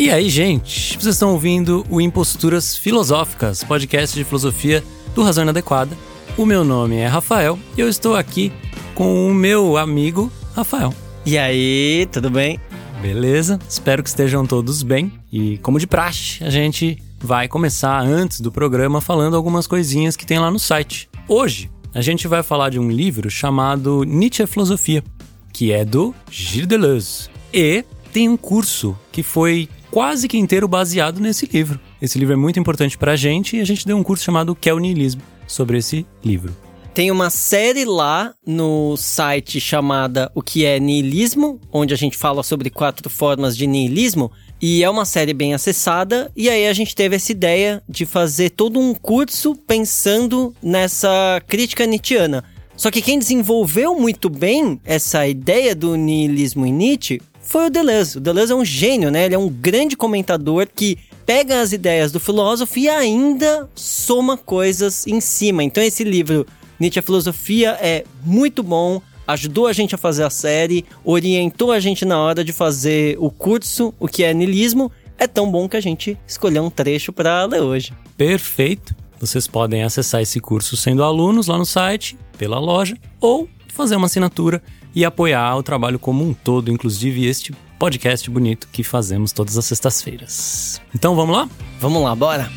[0.00, 0.96] E aí, gente?
[0.98, 4.82] Vocês estão ouvindo o Imposturas Filosóficas, podcast de filosofia
[5.14, 5.94] do Razão Inadequada.
[6.38, 8.50] O meu nome é Rafael e eu estou aqui
[8.94, 10.94] com o meu amigo Rafael.
[11.26, 12.58] E aí, tudo bem?
[13.02, 13.58] Beleza?
[13.68, 15.12] Espero que estejam todos bem.
[15.30, 20.24] E como de praxe, a gente vai começar antes do programa falando algumas coisinhas que
[20.24, 21.10] tem lá no site.
[21.28, 25.04] Hoje, a gente vai falar de um livro chamado Nietzsche Filosofia,
[25.52, 27.28] que é do Gilles Deleuze.
[27.52, 31.80] E tem um curso que foi quase que inteiro baseado nesse livro.
[32.00, 34.70] Esse livro é muito importante pra gente e a gente deu um curso chamado Que
[34.70, 36.54] é o Nihilismo sobre esse livro.
[36.94, 42.42] Tem uma série lá no site chamada O que é Nihilismo, onde a gente fala
[42.42, 44.30] sobre quatro formas de nihilismo,
[44.60, 48.50] e é uma série bem acessada, e aí a gente teve essa ideia de fazer
[48.50, 52.44] todo um curso pensando nessa crítica nietzschiana.
[52.76, 58.18] Só que quem desenvolveu muito bem essa ideia do nihilismo em Nietzsche foi o Deleuze.
[58.18, 59.24] O Deleuze é um gênio, né?
[59.24, 65.04] Ele é um grande comentador que pega as ideias do filósofo e ainda soma coisas
[65.04, 65.64] em cima.
[65.64, 66.46] Então esse livro,
[66.78, 71.80] Nietzsche a Filosofia, é muito bom, ajudou a gente a fazer a série, orientou a
[71.80, 74.90] gente na hora de fazer o curso, o que é niilismo.
[75.18, 77.92] É tão bom que a gente escolheu um trecho para ler hoje.
[78.16, 78.94] Perfeito.
[79.18, 84.06] Vocês podem acessar esse curso sendo alunos lá no site, pela loja, ou fazer uma
[84.06, 84.62] assinatura
[84.94, 89.64] e apoiar o trabalho como um todo, inclusive este podcast bonito que fazemos todas as
[89.64, 90.80] sextas-feiras.
[90.94, 91.48] Então vamos lá?
[91.78, 92.50] Vamos lá, bora!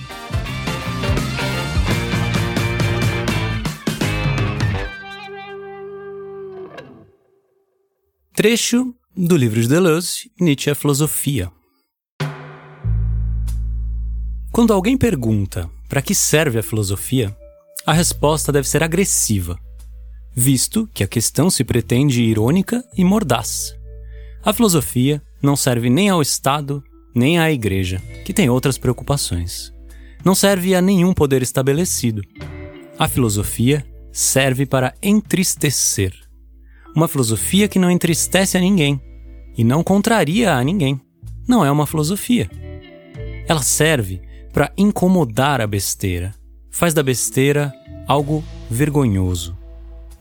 [8.36, 11.52] Trecho do livro de Deleuze, Nietzsche a Filosofia.
[14.52, 17.36] Quando alguém pergunta para que serve a filosofia,
[17.86, 19.60] a resposta deve ser agressiva
[20.36, 23.76] visto que a questão se pretende irônica e mordaz.
[24.44, 26.84] A filosofia não serve nem ao Estado,
[27.16, 29.74] nem à Igreja, que tem outras preocupações.
[30.24, 32.22] Não serve a nenhum poder estabelecido.
[32.98, 36.14] A filosofia serve para entristecer.
[36.96, 39.02] Uma filosofia que não entristece a ninguém
[39.58, 41.00] e não contraria a ninguém.
[41.48, 42.50] Não é uma filosofia.
[43.48, 44.22] Ela serve
[44.54, 46.34] para incomodar a besteira.
[46.70, 47.74] Faz da besteira
[48.08, 49.58] algo vergonhoso.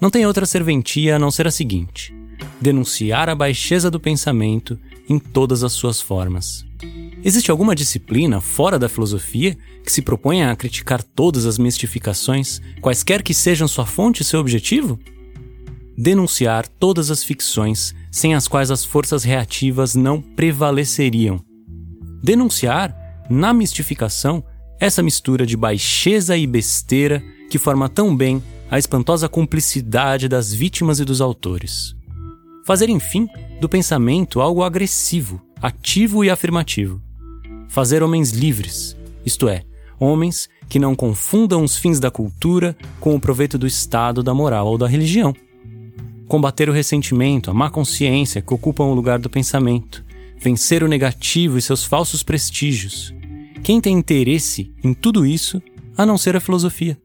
[0.02, 2.12] Não tem outra serventia a não ser a seguinte:
[2.60, 4.76] denunciar a baixeza do pensamento
[5.08, 6.66] em todas as suas formas.
[7.22, 13.22] Existe alguma disciplina fora da filosofia que se proponha a criticar todas as mistificações, quaisquer
[13.22, 14.98] que sejam sua fonte e seu objetivo?
[15.96, 21.40] Denunciar todas as ficções sem as quais as forças reativas não prevaleceriam.
[22.20, 22.92] Denunciar,
[23.30, 24.42] na mistificação,
[24.80, 30.98] essa mistura de baixeza e besteira que forma tão bem a espantosa cumplicidade das vítimas
[30.98, 31.94] e dos autores.
[32.64, 33.28] Fazer, enfim,
[33.60, 36.98] do pensamento algo agressivo, ativo e afirmativo.
[37.68, 38.96] Fazer homens livres,
[39.26, 39.62] isto é,
[40.00, 44.68] homens que não confundam os fins da cultura com o proveito do Estado, da moral
[44.68, 45.36] ou da religião.
[46.26, 50.02] Combater o ressentimento, a má consciência que ocupam o lugar do pensamento.
[50.38, 53.12] Vencer o negativo e seus falsos prestígios.
[53.62, 55.60] Quem tem interesse em tudo isso
[55.94, 56.98] a não ser a filosofia?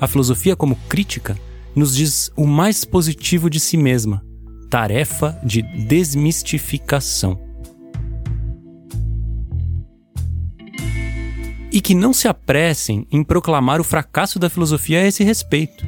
[0.00, 1.36] A filosofia, como crítica,
[1.74, 4.24] nos diz o mais positivo de si mesma,
[4.70, 7.40] tarefa de desmistificação.
[11.72, 15.84] E que não se apressem em proclamar o fracasso da filosofia a esse respeito.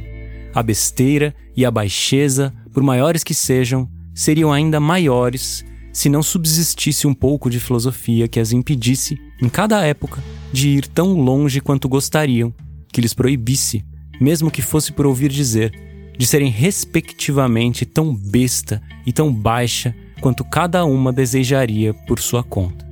[0.53, 7.07] A besteira e a baixeza, por maiores que sejam, seriam ainda maiores se não subsistisse
[7.07, 10.23] um pouco de filosofia que as impedisse, em cada época,
[10.53, 12.53] de ir tão longe quanto gostariam,
[12.93, 13.85] que lhes proibisse
[14.21, 15.73] mesmo que fosse por ouvir dizer,
[16.17, 22.87] de serem respectivamente tão besta e tão baixa quanto cada uma desejaria por sua conta.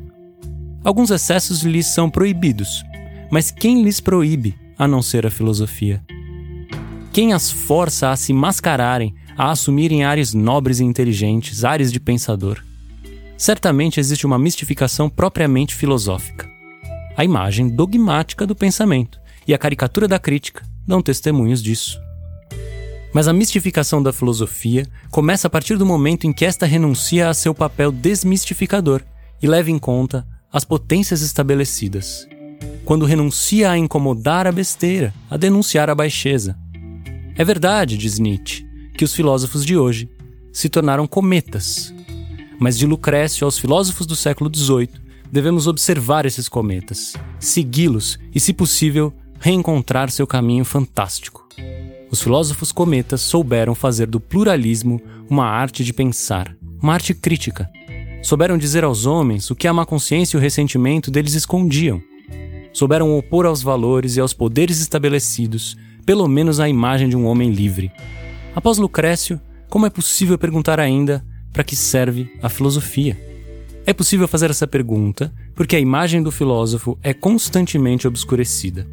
[0.83, 2.83] Alguns excessos lhes são proibidos,
[3.31, 6.03] mas quem lhes proíbe a não ser a filosofia?
[7.12, 12.64] Quem as força a se mascararem, a assumirem ares nobres e inteligentes, ares de pensador?
[13.37, 16.49] Certamente existe uma mistificação propriamente filosófica.
[17.17, 22.00] A imagem dogmática do pensamento e a caricatura da crítica, dão testemunhos disso.
[23.12, 27.35] Mas a mistificação da filosofia começa a partir do momento em que esta renuncia a
[27.35, 29.02] seu papel desmistificador
[29.43, 32.26] e leva em conta as potências estabelecidas.
[32.85, 36.58] Quando renuncia a incomodar a besteira, a denunciar a baixeza.
[37.37, 40.11] É verdade, diz Nietzsche, que os filósofos de hoje
[40.52, 41.94] se tornaram cometas.
[42.58, 44.88] Mas de Lucrécio aos filósofos do século XVIII,
[45.31, 51.46] devemos observar esses cometas, segui-los e, se possível, reencontrar seu caminho fantástico.
[52.11, 57.70] Os filósofos cometas souberam fazer do pluralismo uma arte de pensar, uma arte crítica,
[58.23, 62.02] Souberam dizer aos homens o que a má consciência e o ressentimento deles escondiam.
[62.73, 67.50] Souberam opor aos valores e aos poderes estabelecidos, pelo menos a imagem de um homem
[67.50, 67.93] livre.
[68.55, 73.19] Após Lucrécio, como é possível perguntar ainda para que serve a filosofia?
[73.87, 78.87] É possível fazer essa pergunta porque a imagem do filósofo é constantemente obscurecida.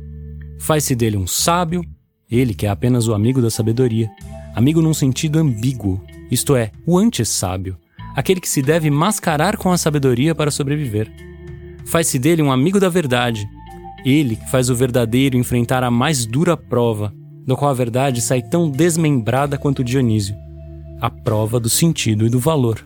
[0.60, 1.84] Faz-se dele um sábio,
[2.30, 4.10] ele que é apenas o amigo da sabedoria,
[4.56, 7.78] amigo num sentido ambíguo, isto é, o antes-sábio,
[8.16, 11.12] aquele que se deve mascarar com a sabedoria para sobreviver.
[11.86, 13.48] Faz-se dele um amigo da verdade,
[14.06, 17.14] ele que faz o verdadeiro enfrentar a mais dura prova,
[17.46, 20.36] do qual a verdade sai tão desmembrada quanto Dionísio
[21.00, 22.86] a prova do sentido e do valor.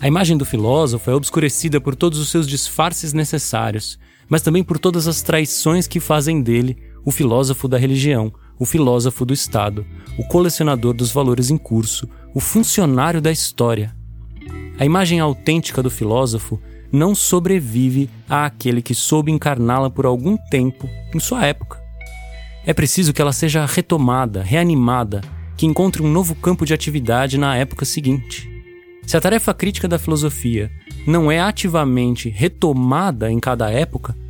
[0.00, 3.98] A imagem do filósofo é obscurecida por todos os seus disfarces necessários,
[4.32, 9.26] mas também por todas as traições que fazem dele o filósofo da religião, o filósofo
[9.26, 9.84] do Estado,
[10.16, 13.94] o colecionador dos valores em curso, o funcionário da história.
[14.78, 16.58] A imagem autêntica do filósofo
[16.90, 21.78] não sobrevive àquele que soube encarná-la por algum tempo em sua época.
[22.64, 25.20] É preciso que ela seja retomada, reanimada,
[25.58, 28.50] que encontre um novo campo de atividade na época seguinte.
[29.06, 30.70] Se a tarefa crítica da filosofia
[31.06, 34.21] não é ativamente retomada em cada época,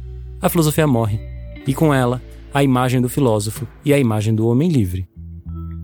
[0.43, 1.21] a filosofia morre,
[1.65, 2.21] e com ela
[2.53, 5.09] a imagem do filósofo e a imagem do homem livre.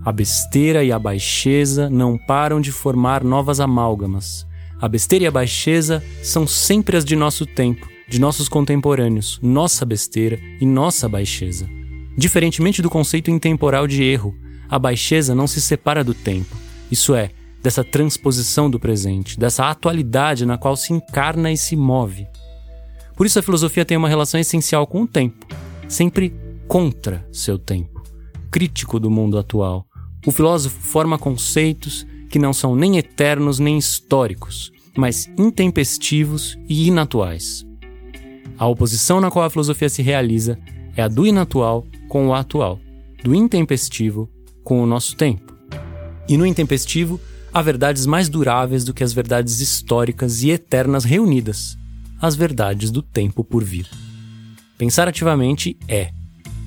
[0.05, 4.45] A besteira e a baixeza não param de formar novas amálgamas.
[4.81, 9.85] A besteira e a baixeza são sempre as de nosso tempo, de nossos contemporâneos, nossa
[9.85, 11.69] besteira e nossa baixeza.
[12.17, 14.35] Diferentemente do conceito intemporal de erro,
[14.69, 16.57] a baixeza não se separa do tempo,
[16.91, 17.31] isso é,
[17.63, 22.27] dessa transposição do presente, dessa atualidade na qual se encarna e se move.
[23.19, 25.45] Por isso a filosofia tem uma relação essencial com o tempo,
[25.89, 26.33] sempre
[26.69, 28.01] contra seu tempo,
[28.49, 29.85] crítico do mundo atual.
[30.25, 37.67] O filósofo forma conceitos que não são nem eternos nem históricos, mas intempestivos e inatuais.
[38.57, 40.57] A oposição na qual a filosofia se realiza
[40.97, 42.79] é a do inatual com o atual,
[43.25, 44.31] do intempestivo
[44.63, 45.57] com o nosso tempo.
[46.29, 47.21] E no intempestivo,
[47.53, 51.78] há verdades mais duráveis do que as verdades históricas e eternas reunidas,
[52.21, 53.89] as verdades do tempo por vir.
[54.77, 56.11] Pensar ativamente é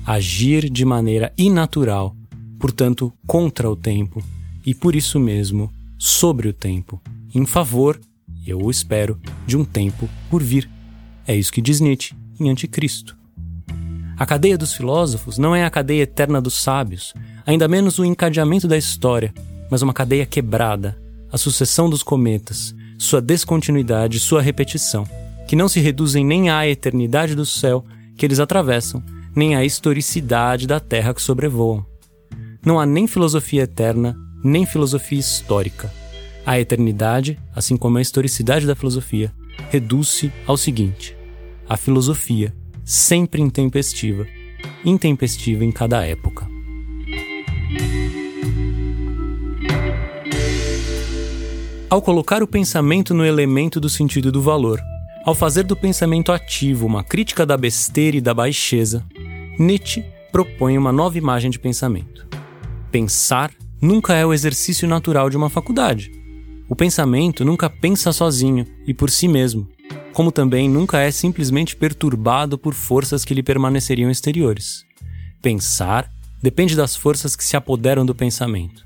[0.06, 2.16] agir de maneira inatural,
[2.58, 4.22] portanto, contra o tempo,
[4.64, 7.00] e por isso mesmo, sobre o tempo,
[7.34, 8.00] em favor,
[8.46, 10.68] eu espero, de um tempo por vir.
[11.26, 13.16] É isso que diz Nietzsche em Anticristo.
[14.16, 17.14] A cadeia dos filósofos não é a cadeia eterna dos sábios,
[17.46, 19.32] ainda menos o encadeamento da história,
[19.70, 21.00] mas uma cadeia quebrada,
[21.30, 25.08] a sucessão dos cometas, sua descontinuidade, sua repetição,
[25.52, 27.84] que não se reduzem nem à eternidade do céu
[28.16, 29.04] que eles atravessam,
[29.36, 31.84] nem à historicidade da terra que sobrevoam.
[32.64, 35.92] Não há nem filosofia eterna, nem filosofia histórica.
[36.46, 39.30] A eternidade, assim como a historicidade da filosofia,
[39.68, 41.14] reduz-se ao seguinte:
[41.68, 44.26] a filosofia, sempre intempestiva,
[44.82, 46.48] intempestiva em cada época.
[51.90, 54.80] Ao colocar o pensamento no elemento do sentido do valor,
[55.24, 59.04] ao fazer do pensamento ativo uma crítica da besteira e da baixeza,
[59.58, 62.26] Nietzsche propõe uma nova imagem de pensamento.
[62.90, 66.10] Pensar nunca é o exercício natural de uma faculdade.
[66.68, 69.68] O pensamento nunca pensa sozinho e por si mesmo,
[70.12, 74.84] como também nunca é simplesmente perturbado por forças que lhe permaneceriam exteriores.
[75.40, 76.10] Pensar
[76.42, 78.84] depende das forças que se apoderam do pensamento.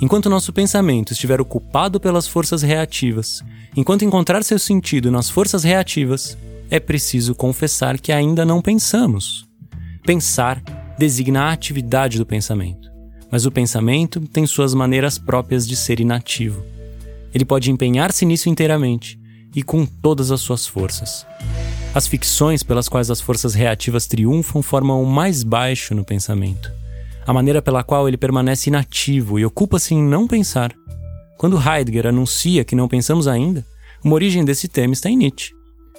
[0.00, 3.42] Enquanto nosso pensamento estiver ocupado pelas forças reativas,
[3.76, 6.38] enquanto encontrar seu sentido nas forças reativas,
[6.70, 9.48] é preciso confessar que ainda não pensamos.
[10.04, 10.62] Pensar
[10.96, 12.88] designa a atividade do pensamento,
[13.28, 16.62] mas o pensamento tem suas maneiras próprias de ser inativo.
[17.34, 19.18] Ele pode empenhar-se nisso inteiramente
[19.52, 21.26] e com todas as suas forças.
[21.92, 26.78] As ficções pelas quais as forças reativas triunfam formam o mais baixo no pensamento
[27.28, 30.74] a maneira pela qual ele permanece inativo e ocupa-se em não pensar.
[31.36, 33.66] Quando Heidegger anuncia que não pensamos ainda,
[34.02, 35.52] uma origem desse tema está em Nietzsche.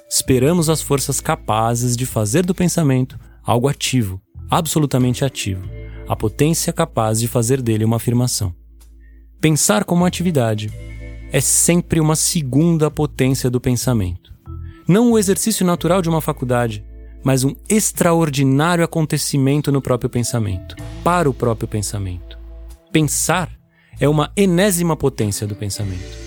[0.10, 4.20] Esperamos as forças capazes de fazer do pensamento algo ativo,
[4.50, 5.70] absolutamente ativo,
[6.08, 8.52] a potência capaz de fazer dele uma afirmação.
[9.40, 10.74] Pensar como atividade
[11.32, 14.34] é sempre uma segunda potência do pensamento.
[14.88, 16.84] Não o exercício natural de uma faculdade,
[17.24, 22.38] mas um extraordinário acontecimento no próprio pensamento, para o próprio pensamento.
[22.92, 23.52] Pensar
[24.00, 26.18] é uma enésima potência do pensamento.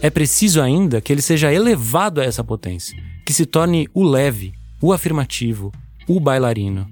[0.00, 4.52] É preciso ainda que ele seja elevado a essa potência, que se torne o leve,
[4.80, 5.72] o afirmativo,
[6.08, 6.86] o bailarino.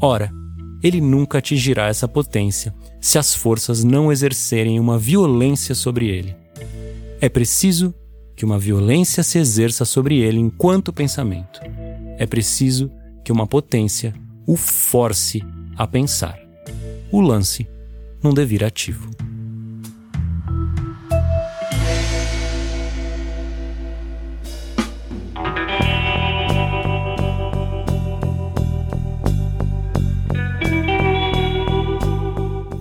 [0.00, 0.30] Ora,
[0.82, 6.36] ele nunca atingirá essa potência se as forças não exercerem uma violência sobre ele.
[7.20, 7.92] É preciso
[8.36, 11.60] que uma violência se exerça sobre ele enquanto pensamento.
[12.18, 12.90] É preciso
[13.24, 14.12] que uma potência
[14.44, 15.40] o force
[15.76, 16.36] a pensar.
[17.12, 17.66] O lance
[18.20, 19.08] num devir ativo.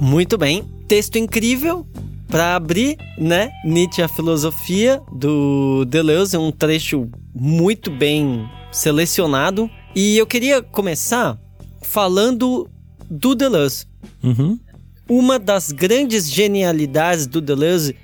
[0.02, 0.64] Muito bem.
[0.88, 1.86] Texto incrível
[2.28, 3.52] para abrir, né?
[3.64, 9.70] Nietzsche a filosofia do Deleuze, um trecho muito bem selecionado.
[9.96, 11.38] E eu queria começar
[11.82, 12.70] falando
[13.10, 13.86] do Deleuze.
[14.24, 14.60] Uhum.
[15.10, 17.96] Uma das grandes genialidades do Deleuze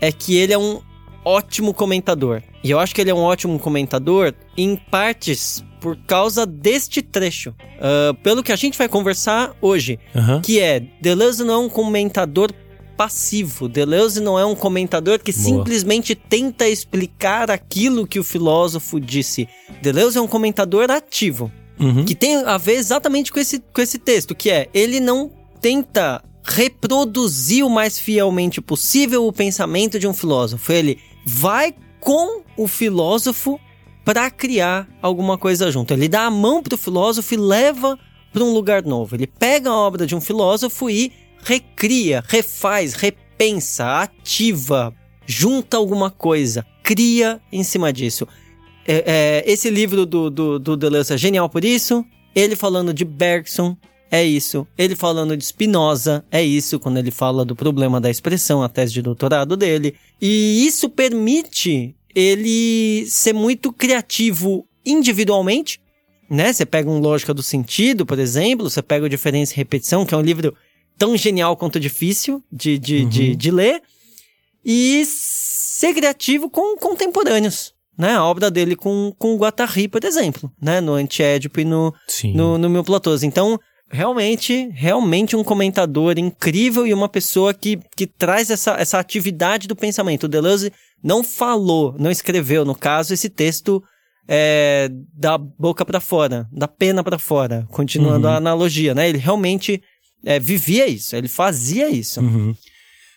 [0.00, 0.80] é que ele é um
[1.24, 2.42] ótimo comentador.
[2.62, 7.50] E eu acho que ele é um ótimo comentador em partes por causa deste trecho.
[7.50, 10.40] Uh, pelo que a gente vai conversar hoje, uhum.
[10.42, 12.52] que é Deleuze não é um comentador
[13.00, 13.66] passivo.
[13.66, 15.42] Deleuze não é um comentador que Boa.
[15.42, 19.48] simplesmente tenta explicar aquilo que o filósofo disse.
[19.80, 21.50] Deleuze é um comentador ativo.
[21.78, 22.04] Uhum.
[22.04, 25.30] Que tem a ver exatamente com esse, com esse texto, que é ele não
[25.62, 30.70] tenta reproduzir o mais fielmente possível o pensamento de um filósofo.
[30.70, 33.58] Ele vai com o filósofo
[34.04, 35.94] para criar alguma coisa junto.
[35.94, 37.98] Ele dá a mão para o filósofo e leva
[38.30, 39.16] para um lugar novo.
[39.16, 41.10] Ele pega a obra de um filósofo e
[41.42, 44.94] recria, refaz, repensa, ativa,
[45.26, 48.26] junta alguma coisa, cria em cima disso.
[48.86, 52.04] É, é, esse livro do, do, do Deleuze é genial por isso.
[52.34, 53.76] Ele falando de Bergson,
[54.10, 54.66] é isso.
[54.76, 58.92] Ele falando de Spinoza, é isso, quando ele fala do problema da expressão, a tese
[58.92, 59.94] de doutorado dele.
[60.20, 65.80] E isso permite ele ser muito criativo individualmente,
[66.28, 66.52] né?
[66.52, 70.14] Você pega um Lógica do Sentido, por exemplo, você pega o Diferença e Repetição, que
[70.14, 70.56] é um livro
[71.00, 73.08] tão genial quanto difícil de, de, uhum.
[73.08, 73.82] de, de ler,
[74.62, 78.12] e ser criativo com contemporâneos, né?
[78.12, 80.78] A obra dele com, com o Guattari, por exemplo, né?
[80.78, 81.94] No Antiédipo e no,
[82.34, 83.22] no, no Mil Platôs.
[83.22, 83.58] Então,
[83.90, 89.74] realmente, realmente um comentador incrível e uma pessoa que, que traz essa, essa atividade do
[89.74, 90.24] pensamento.
[90.24, 90.70] O Deleuze
[91.02, 93.82] não falou, não escreveu, no caso, esse texto
[94.28, 98.34] é, da boca para fora, da pena para fora, continuando uhum.
[98.34, 99.08] a analogia, né?
[99.08, 99.82] Ele realmente
[100.24, 102.20] é, vivia isso, ele fazia isso.
[102.20, 102.54] Uhum.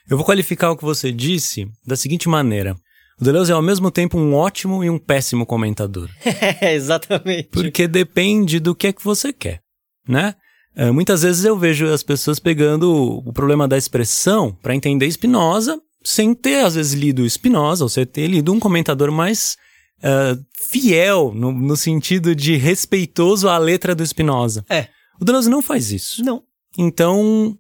[0.10, 2.76] Eu vou qualificar o que você disse da seguinte maneira.
[3.20, 6.10] O Deleuze é ao mesmo tempo um ótimo e um péssimo comentador.
[6.62, 7.50] É, exatamente.
[7.52, 9.62] Porque depende do que é que você quer,
[10.08, 10.36] né?
[10.76, 15.80] É, muitas vezes eu vejo as pessoas pegando o problema da expressão para entender Spinoza,
[16.04, 19.56] sem ter, às vezes, lido Spinoza, ou sem ter lido um comentador mais
[20.00, 24.66] uh, fiel, no, no, sentido de respeitoso à letra do Spinoza.
[24.70, 24.88] É.
[25.22, 26.24] O Deleuze não faz isso.
[26.24, 26.44] Não.
[26.78, 27.58] Então,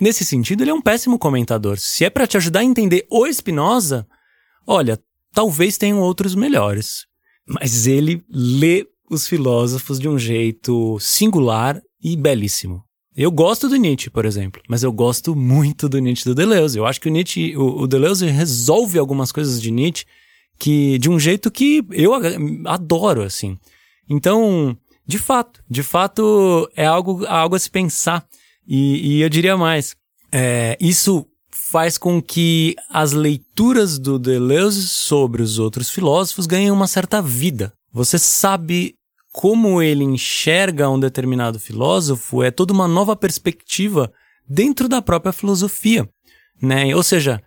[0.00, 1.78] nesse sentido, ele é um péssimo comentador.
[1.78, 4.06] Se é para te ajudar a entender o Spinoza,
[4.66, 4.98] olha,
[5.32, 7.06] talvez tenham outros melhores.
[7.46, 12.82] Mas ele lê os filósofos de um jeito singular e belíssimo.
[13.16, 16.78] Eu gosto do Nietzsche, por exemplo, mas eu gosto muito do Nietzsche do Deleuze.
[16.78, 20.04] Eu acho que o Nietzsche, o, o Deleuze resolve algumas coisas de Nietzsche
[20.58, 22.12] que de um jeito que eu
[22.66, 23.56] adoro, assim.
[24.08, 28.26] Então, de fato, de fato é algo, algo a se pensar.
[28.66, 29.94] E, e eu diria mais,
[30.32, 36.86] é, isso faz com que as leituras do Deleuze sobre os outros filósofos ganhem uma
[36.86, 37.72] certa vida.
[37.92, 38.94] Você sabe
[39.32, 44.12] como ele enxerga um determinado filósofo é toda uma nova perspectiva
[44.48, 46.08] dentro da própria filosofia,
[46.62, 46.94] né?
[46.94, 47.42] Ou seja,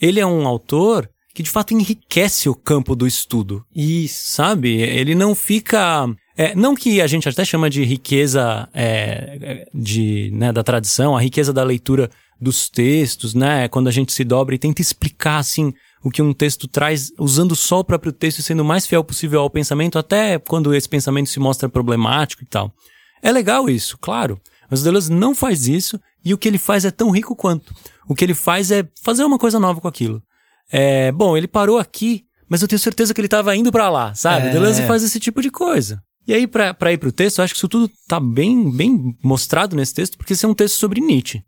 [0.00, 3.64] ele é um autor que de fato enriquece o campo do estudo.
[3.72, 6.08] E, sabe, ele não fica.
[6.40, 11.20] É, não que a gente até chama de riqueza é, de, né, da tradição, a
[11.20, 12.08] riqueza da leitura
[12.40, 13.66] dos textos, né?
[13.66, 17.56] Quando a gente se dobra e tenta explicar assim o que um texto traz, usando
[17.56, 20.88] só o próprio texto e sendo o mais fiel possível ao pensamento, até quando esse
[20.88, 22.72] pensamento se mostra problemático e tal.
[23.20, 24.40] É legal isso, claro.
[24.70, 27.74] Mas o Deleuze não faz isso e o que ele faz é tão rico quanto.
[28.08, 30.22] O que ele faz é fazer uma coisa nova com aquilo.
[30.70, 34.14] É, bom, ele parou aqui, mas eu tenho certeza que ele estava indo para lá,
[34.14, 34.46] sabe?
[34.46, 34.50] É.
[34.52, 36.00] Deleuze faz esse tipo de coisa.
[36.28, 39.74] E aí, para ir pro texto, eu acho que isso tudo tá bem, bem mostrado
[39.74, 41.42] nesse texto, porque esse é um texto sobre Nietzsche.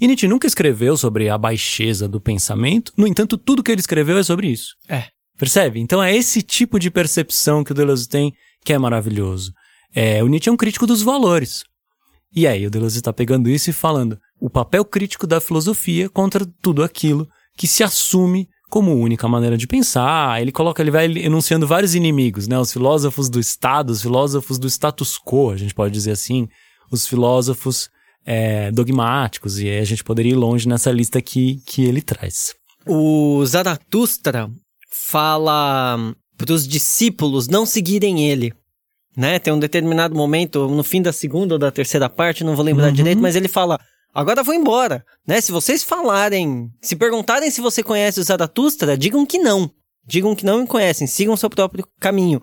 [0.00, 4.16] E Nietzsche nunca escreveu sobre a baixeza do pensamento, no entanto, tudo que ele escreveu
[4.16, 4.74] é sobre isso.
[4.88, 5.08] É.
[5.36, 5.80] Percebe?
[5.80, 8.32] Então é esse tipo de percepção que o Deleuze tem
[8.64, 9.52] que é maravilhoso.
[9.94, 11.62] É, o Nietzsche é um crítico dos valores.
[12.34, 16.46] E aí o Deleuze está pegando isso e falando o papel crítico da filosofia contra
[16.62, 20.40] tudo aquilo que se assume como única maneira de pensar.
[20.40, 22.58] Ele coloca, ele vai enunciando vários inimigos, né?
[22.58, 26.48] Os filósofos do Estado, os filósofos do status quo, a gente pode dizer assim,
[26.90, 27.90] os filósofos
[28.24, 32.54] é, dogmáticos, e a gente poderia ir longe nessa lista que, que ele traz.
[32.86, 34.50] O Zaratustra
[34.90, 38.54] fala para os discípulos não seguirem ele.
[39.14, 39.38] Né?
[39.38, 42.86] Tem um determinado momento, no fim da segunda ou da terceira parte, não vou lembrar
[42.86, 42.94] uhum.
[42.94, 43.78] direito, mas ele fala:
[44.14, 45.04] Agora vou embora.
[45.26, 45.40] Né?
[45.40, 49.70] Se vocês falarem, se perguntarem se você conhece o Zaratustra, digam que não.
[50.04, 52.42] Digam que não me conhecem, sigam seu próprio caminho.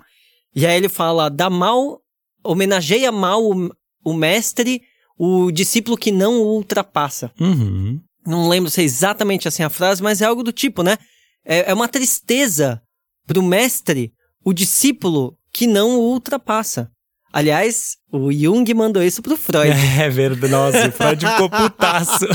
[0.56, 2.02] E aí ele fala: dá mal,
[2.44, 3.70] homenageia mal o,
[4.04, 4.82] o mestre,
[5.18, 7.32] o discípulo que não o ultrapassa.
[7.40, 8.00] Uhum.
[8.26, 10.98] Não lembro se é exatamente assim a frase, mas é algo do tipo, né?
[11.46, 12.82] É, é uma tristeza
[13.28, 16.92] pro mestre, o discípulo que não o ultrapassa.
[17.32, 19.70] Aliás, o Jung mandou isso pro Freud.
[20.00, 22.26] É verdade, nossa, o Freud ficou putaço.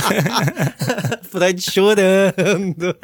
[1.29, 2.97] Freud chorando.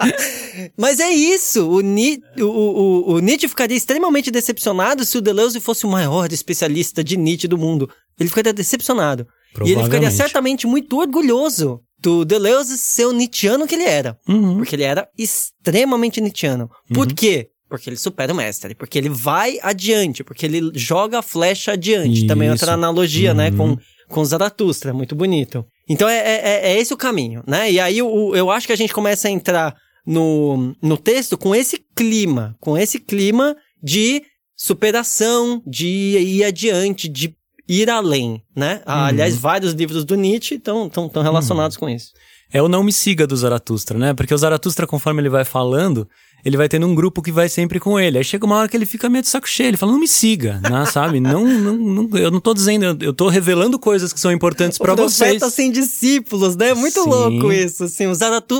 [0.76, 5.60] Mas é isso, o, Ni, o, o, o, Nietzsche ficaria extremamente decepcionado se o Deleuze
[5.60, 7.90] fosse o maior especialista de Nietzsche do mundo.
[8.18, 9.26] Ele ficaria decepcionado.
[9.64, 14.18] E ele ficaria certamente muito orgulhoso do Deleuze ser o Nietzscheano que ele era.
[14.28, 14.58] Uhum.
[14.58, 16.70] Porque ele era extremamente Nietzscheano.
[16.92, 17.14] Por uhum.
[17.14, 17.50] quê?
[17.68, 22.18] Porque ele supera o mestre, porque ele vai adiante, porque ele joga a flecha adiante.
[22.18, 22.26] Isso.
[22.26, 23.36] Também outra analogia, uhum.
[23.36, 23.78] né, com, uhum.
[24.08, 25.64] com Zaratustra, muito bonito.
[25.88, 27.70] Então é, é, é esse o caminho, né?
[27.70, 29.74] E aí o, eu acho que a gente começa a entrar
[30.06, 34.22] no, no texto com esse clima, com esse clima de
[34.56, 37.34] superação, de ir adiante, de
[37.68, 38.76] ir além, né?
[38.86, 38.92] Uhum.
[38.92, 40.90] Aliás, vários livros do Nietzsche estão
[41.22, 41.80] relacionados uhum.
[41.80, 42.12] com isso.
[42.52, 44.14] É o não me siga do Zaratustra, né?
[44.14, 46.08] Porque o Zaratustra, conforme ele vai falando,
[46.46, 48.18] ele vai tendo um grupo que vai sempre com ele.
[48.18, 50.06] Aí chega uma hora que ele fica meio de saco cheio, ele fala, não me
[50.06, 51.18] siga, né, sabe?
[51.18, 54.94] Não, não, não, eu não tô dizendo, eu tô revelando coisas que são importantes para
[54.94, 55.42] vocês.
[55.42, 56.72] O sem discípulos, né?
[56.72, 57.10] Muito Sim.
[57.10, 58.06] louco isso, assim.
[58.06, 58.12] O,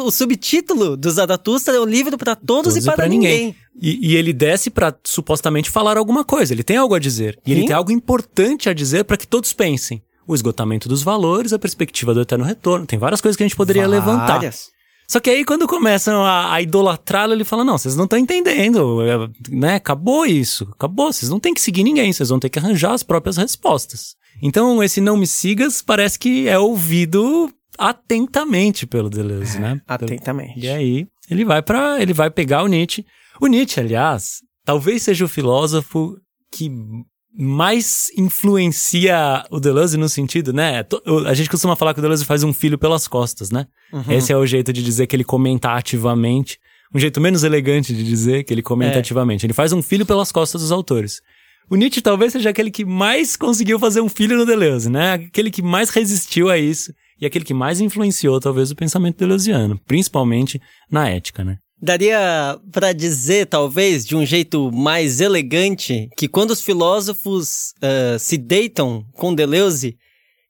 [0.05, 3.39] o subtítulo do Zaratustra é o livro para todos, todos, e para ninguém.
[3.39, 3.57] ninguém.
[3.81, 6.53] E, e, ele desce para supostamente falar alguma coisa.
[6.53, 7.39] Ele tem algo a dizer.
[7.47, 7.57] E Sim.
[7.57, 10.03] ele tem algo importante a dizer para que todos pensem.
[10.27, 12.85] O esgotamento dos valores, a perspectiva do eterno retorno.
[12.85, 14.05] Tem várias coisas que a gente poderia várias.
[14.05, 14.76] levantar.
[15.09, 19.03] Só que aí quando começam a, a idolatrá-lo, ele fala: Não, vocês não estão entendendo,
[19.03, 19.75] é, né?
[19.77, 21.13] Acabou isso, acabou.
[21.13, 24.17] Vocês não têm que seguir ninguém, vocês vão ter que arranjar as próprias respostas.
[24.43, 29.81] Então, esse não me sigas parece que é ouvido atentamente pelo Deleuze, né?
[29.87, 30.59] Atentamente.
[30.59, 33.07] E aí, ele vai para ele vai pegar o Nietzsche.
[33.41, 36.17] O Nietzsche, aliás, talvez seja o filósofo
[36.51, 36.71] que
[37.39, 40.85] mais influencia o Deleuze no sentido, né?
[41.27, 43.67] A gente costuma falar que o Deleuze faz um filho pelas costas, né?
[43.93, 44.05] Uhum.
[44.09, 46.59] Esse é o jeito de dizer que ele comenta ativamente.
[46.95, 48.99] Um jeito menos elegante de dizer que ele comenta é.
[49.01, 49.45] ativamente.
[49.45, 51.21] Ele faz um filho pelas costas dos autores.
[51.69, 55.15] O Nietzsche talvez seja aquele que mais conseguiu fazer um filho no Deleuze, né?
[55.15, 59.81] Aquele que mais resistiu a isso e aquele que mais influenciou, talvez, o pensamento deleuziano,
[59.87, 61.59] principalmente na ética, né?
[61.81, 68.39] Daria para dizer, talvez, de um jeito mais elegante, que quando os filósofos uh, se
[68.39, 69.97] deitam com Deleuze,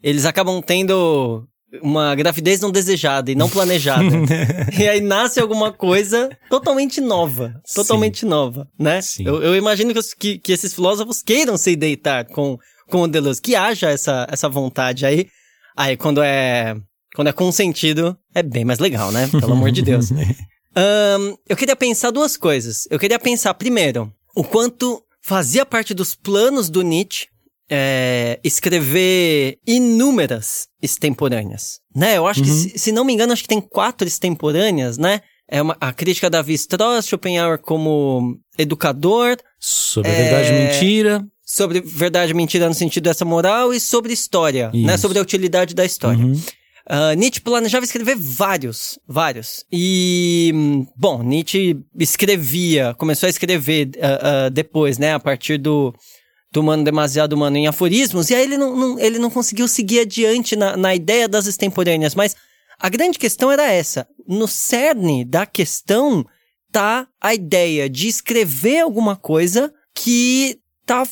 [0.02, 1.44] eles acabam tendo
[1.82, 4.04] uma gravidez não desejada e não planejada.
[4.78, 7.60] e aí nasce alguma coisa totalmente nova.
[7.74, 8.26] Totalmente Sim.
[8.26, 9.00] nova, né?
[9.18, 12.56] Eu, eu, imagino que, que, esses filósofos queiram se deitar com,
[12.88, 15.26] com o Deleuze, que haja essa, essa vontade aí.
[15.76, 16.76] Aí quando é,
[17.14, 19.28] quando é consentido, é bem mais legal, né?
[19.28, 20.10] Pelo amor de Deus.
[20.76, 22.86] Um, eu queria pensar duas coisas.
[22.90, 27.28] Eu queria pensar, primeiro, o quanto fazia parte dos planos do Nietzsche
[27.68, 32.16] é, escrever inúmeras extemporâneas, né?
[32.16, 32.46] Eu acho uhum.
[32.46, 35.20] que, se, se, não me engano, acho que tem quatro extemporâneas, né?
[35.48, 39.36] É uma, a crítica da Strauss, Schopenhauer como educador.
[39.58, 41.26] Sobre é, verdade e mentira.
[41.44, 44.78] Sobre verdade e mentira no sentido dessa moral e sobre história, né?
[44.78, 44.86] Isso.
[44.86, 44.96] né?
[44.96, 46.24] Sobre a utilidade da história.
[46.24, 46.40] Uhum.
[46.88, 49.64] Uh, Nietzsche planejava escrever vários, vários.
[49.72, 50.52] E,
[50.96, 55.92] bom, Nietzsche escrevia, começou a escrever uh, uh, depois, né, a partir do,
[56.52, 60.00] do Humano Demasiado Humano em aforismos, e aí ele não, não ele não conseguiu seguir
[60.00, 62.36] adiante na, na ideia das extemporâneas, mas
[62.78, 64.06] a grande questão era essa.
[64.26, 66.24] No cerne da questão
[66.70, 71.04] tá a ideia de escrever alguma coisa que tá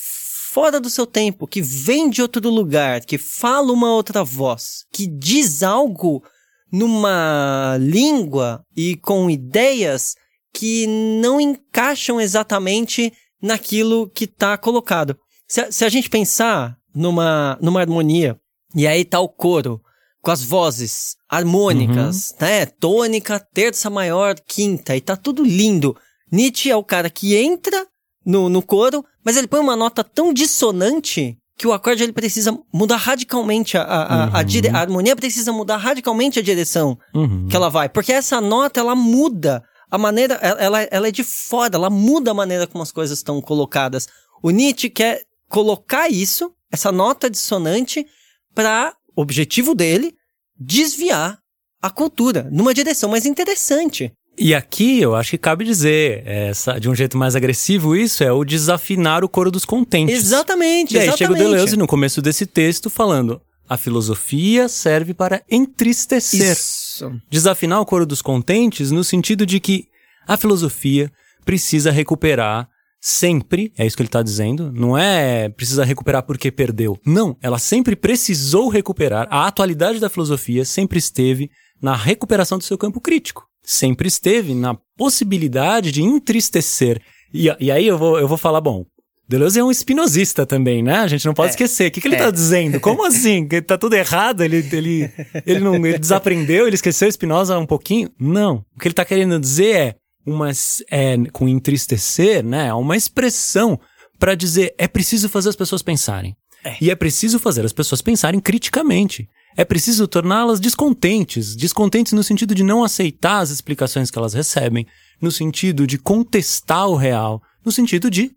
[0.55, 5.05] fora do seu tempo, que vem de outro lugar, que fala uma outra voz, que
[5.05, 6.23] diz algo
[6.71, 10.15] numa língua e com ideias
[10.53, 10.87] que
[11.21, 13.13] não encaixam exatamente
[13.43, 15.19] naquilo que está colocado.
[15.49, 18.39] Se a, se a, gente pensar numa, numa harmonia,
[18.77, 19.83] e aí tá o coro,
[20.23, 22.47] com as vozes harmônicas, uhum.
[22.47, 22.67] né?
[22.67, 25.97] Tônica, terça maior, quinta, e tá tudo lindo.
[26.31, 27.89] Nietzsche é o cara que entra
[28.25, 32.59] no, no coro, mas ele põe uma nota tão dissonante que o acorde ele precisa
[32.73, 34.37] mudar radicalmente a, a, uhum.
[34.37, 34.69] a, dire...
[34.69, 37.47] a harmonia precisa mudar radicalmente a direção uhum.
[37.49, 37.89] que ela vai.
[37.89, 42.35] Porque essa nota, ela muda a maneira, ela, ela é de fora, ela muda a
[42.35, 44.09] maneira como as coisas estão colocadas.
[44.43, 48.05] O Nietzsche quer colocar isso, essa nota dissonante,
[48.53, 50.15] para objetivo dele
[50.59, 51.39] desviar
[51.81, 54.13] a cultura numa direção mais interessante.
[54.37, 58.33] E aqui eu acho que cabe dizer, essa, de um jeito mais agressivo, isso é
[58.33, 60.17] o desafinar o coro dos contentes.
[60.17, 61.19] Exatamente, E aí exatamente.
[61.19, 66.53] chega o Deleuze no começo desse texto falando: a filosofia serve para entristecer.
[66.53, 67.13] Isso.
[67.31, 69.87] Desafinar o coro dos contentes no sentido de que
[70.27, 71.11] a filosofia
[71.45, 72.69] precisa recuperar
[73.01, 76.99] sempre, é isso que ele está dizendo, não é precisa recuperar porque perdeu.
[77.05, 79.29] Não, ela sempre precisou recuperar.
[79.31, 83.47] A atualidade da filosofia sempre esteve na recuperação do seu campo crítico.
[83.65, 87.01] Sempre esteve na possibilidade de entristecer.
[87.33, 88.85] E, e aí eu vou, eu vou falar, bom,
[89.27, 90.99] Deleuze é um espinosista também, né?
[90.99, 91.51] A gente não pode É.
[91.53, 91.89] esquecer.
[91.89, 92.19] O que, que ele É.
[92.19, 92.79] está dizendo?
[92.79, 93.49] Como assim?
[93.49, 94.43] Que tá tudo errado?
[94.45, 95.11] Ele, ele,
[95.47, 96.67] ele não ele desaprendeu?
[96.67, 98.11] Ele esqueceu Spinoza um pouquinho?
[98.21, 98.65] Não.
[98.77, 99.95] O que ele está querendo dizer é,
[100.27, 100.51] uma,
[100.91, 102.67] é com entristecer, né?
[102.69, 103.81] É uma expressão
[104.19, 106.37] para dizer é preciso fazer as pessoas pensarem.
[106.81, 109.29] E é preciso fazer as pessoas pensarem criticamente.
[109.57, 111.55] É preciso torná-las descontentes.
[111.55, 114.87] Descontentes no sentido de não aceitar as explicações que elas recebem,
[115.21, 118.33] no sentido de contestar o real, no sentido de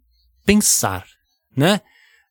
[0.45, 1.05] pensar,
[1.55, 1.81] né?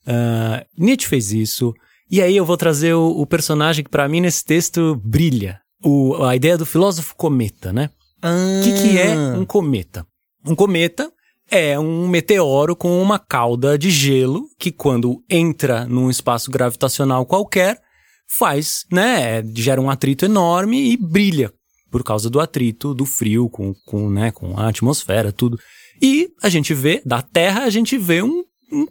[0.06, 1.74] Ah, Nietzsche fez isso.
[2.10, 5.60] E aí eu vou trazer o, o personagem que para mim nesse texto brilha.
[5.84, 7.90] O, a ideia do filósofo cometa, né?
[8.22, 10.06] O que, que é um cometa?
[10.44, 11.12] Um cometa
[11.50, 17.80] é um meteoro com uma cauda de gelo que, quando entra num espaço gravitacional qualquer,
[18.28, 19.42] faz, né?
[19.54, 21.52] Gera um atrito enorme e brilha
[21.90, 25.58] por causa do atrito, do frio com, com, né, com a atmosfera, tudo.
[26.02, 28.86] E a gente vê, da Terra, a gente vê um, um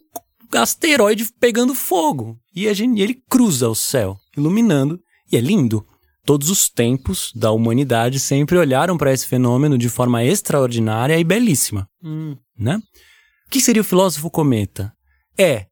[0.54, 2.38] asteroide pegando fogo.
[2.56, 5.00] E a gente, ele cruza o céu, iluminando,
[5.32, 5.86] e é lindo.
[6.26, 11.88] Todos os tempos da humanidade sempre olharam para esse fenômeno de forma extraordinária e belíssima,
[12.04, 12.36] Hum.
[12.58, 12.82] né?
[13.46, 14.92] O que seria o filósofo cometa?
[15.38, 15.68] É,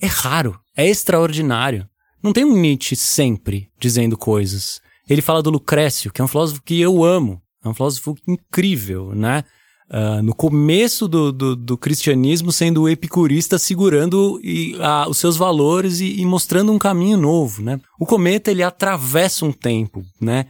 [0.00, 1.87] é raro, é extraordinário.
[2.22, 4.80] Não tem um Nietzsche sempre dizendo coisas.
[5.08, 9.14] Ele fala do Lucrécio, que é um filósofo que eu amo, é um filósofo incrível,
[9.14, 9.44] né?
[9.90, 15.36] Ah, no começo do, do, do cristianismo, sendo o epicurista segurando e, ah, os seus
[15.36, 17.80] valores e, e mostrando um caminho novo, né?
[17.98, 20.46] O cometa, ele atravessa um tempo, né?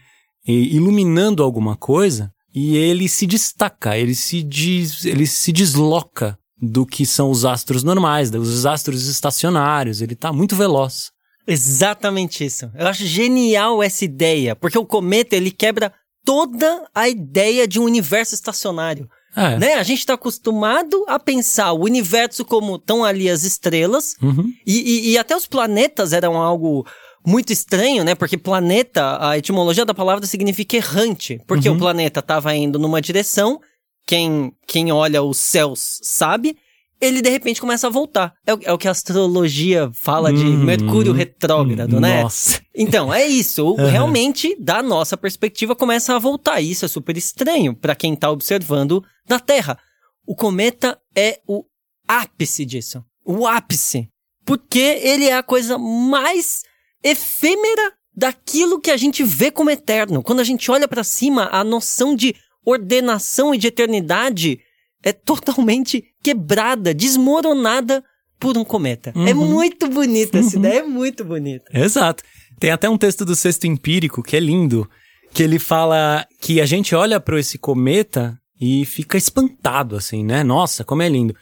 [0.46, 6.84] E, iluminando alguma coisa e ele se destaca, ele se, des, ele se desloca do
[6.84, 11.12] que são os astros normais, dos astros estacionários, ele tá muito veloz.
[11.48, 12.70] Exatamente isso.
[12.74, 15.92] Eu acho genial essa ideia, porque o cometa ele quebra
[16.24, 19.08] toda a ideia de um universo estacionário.
[19.34, 19.56] É.
[19.58, 19.74] Né?
[19.74, 24.52] A gente está acostumado a pensar o universo como estão ali as estrelas, Uhum.
[24.66, 26.86] e, e- e até os planetas eram algo
[27.26, 28.14] muito estranho, né?
[28.14, 31.76] Porque planeta, a etimologia da palavra significa errante, porque Uhum.
[31.76, 33.60] o planeta estava indo numa direção,
[34.06, 36.56] quem, quem olha os céus sabe,
[37.00, 38.34] ele de repente começa a voltar.
[38.46, 40.64] É o, é o que a astrologia fala de Uhum.
[40.64, 42.22] Mercúrio retrógrado, né?
[42.22, 42.60] Nossa.
[42.74, 43.70] Então, é isso.
[43.70, 43.76] Uhum.
[43.86, 46.60] Realmente, da nossa perspectiva, começa a voltar.
[46.60, 49.78] Isso é super estranho para quem tá observando da Terra.
[50.26, 51.64] O cometa é o
[52.06, 53.04] ápice disso.
[53.24, 54.08] O ápice.
[54.44, 56.62] Porque ele é a coisa mais
[57.02, 60.22] efêmera daquilo que a gente vê como eterno.
[60.22, 62.34] Quando a gente olha para cima, a noção de
[62.64, 64.60] ordenação e de eternidade
[65.02, 68.04] é totalmente quebrada, desmoronada
[68.38, 69.12] por um cometa.
[69.26, 69.46] É Uhum.
[69.50, 71.64] muito bonita essa ideia, é muito bonita.
[71.72, 72.22] Exato.
[72.60, 74.88] Tem até um texto do Sexto Empírico que é lindo,
[75.32, 80.42] que ele fala que a gente olha para esse cometa e fica espantado, assim, né?
[80.44, 81.34] Nossa, como é lindo.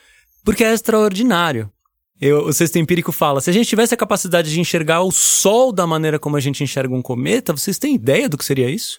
[0.45, 1.71] Porque é extraordinário.
[2.21, 5.73] Eu- o Sexto Empírico fala: se a gente tivesse a capacidade de enxergar o Sol
[5.73, 8.99] da maneira como a gente enxerga um cometa, vocês têm ideia do que seria isso?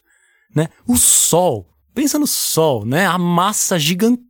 [0.56, 0.68] Né?
[0.88, 1.66] O Sol.
[1.96, 3.06] Pensa no Sol, né?
[3.08, 4.27] A massa gigantesca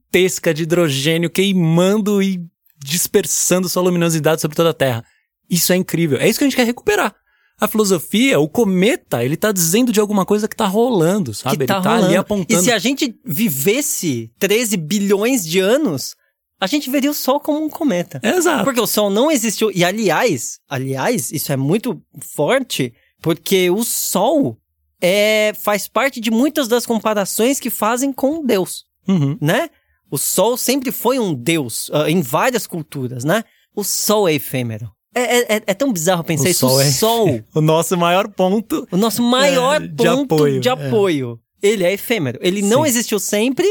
[0.53, 2.39] de hidrogênio queimando e
[2.83, 5.03] dispersando sua luminosidade sobre toda a Terra.
[5.49, 6.17] Isso é incrível.
[6.19, 7.15] É isso que a gente quer recuperar.
[7.59, 11.59] A filosofia, o cometa, ele tá dizendo de alguma coisa que tá rolando, sabe?
[11.59, 12.19] que tá ele tá ali rolando.
[12.19, 12.61] apontando.
[12.61, 16.15] E se a gente vivesse 13 bilhões de anos,
[16.59, 18.19] a gente veria o Sol como um cometa.
[18.23, 18.63] Exato.
[18.63, 19.71] Porque o Sol não existiu.
[19.73, 21.99] E aliás, aliás, isso é muito
[22.35, 24.57] forte, porque o Sol
[25.01, 29.35] é, faz parte de muitas das comparações que fazem com Deus, Uhum.
[29.41, 29.69] né?
[30.09, 33.43] O Sol sempre foi um Deus ah, em várias culturas, né?
[33.75, 34.89] O Sol é efêmero.
[35.15, 36.59] É, é- é- é tão bizarro pensar O isso.
[36.67, 38.87] Sol o é- Sol O nosso maior ponto.
[38.91, 40.71] o nosso maior É, de ponto apoio, de é.
[40.71, 41.39] apoio.
[41.61, 42.37] Ele é efêmero.
[42.41, 42.89] Ele não Sim.
[42.89, 43.65] existiu sempre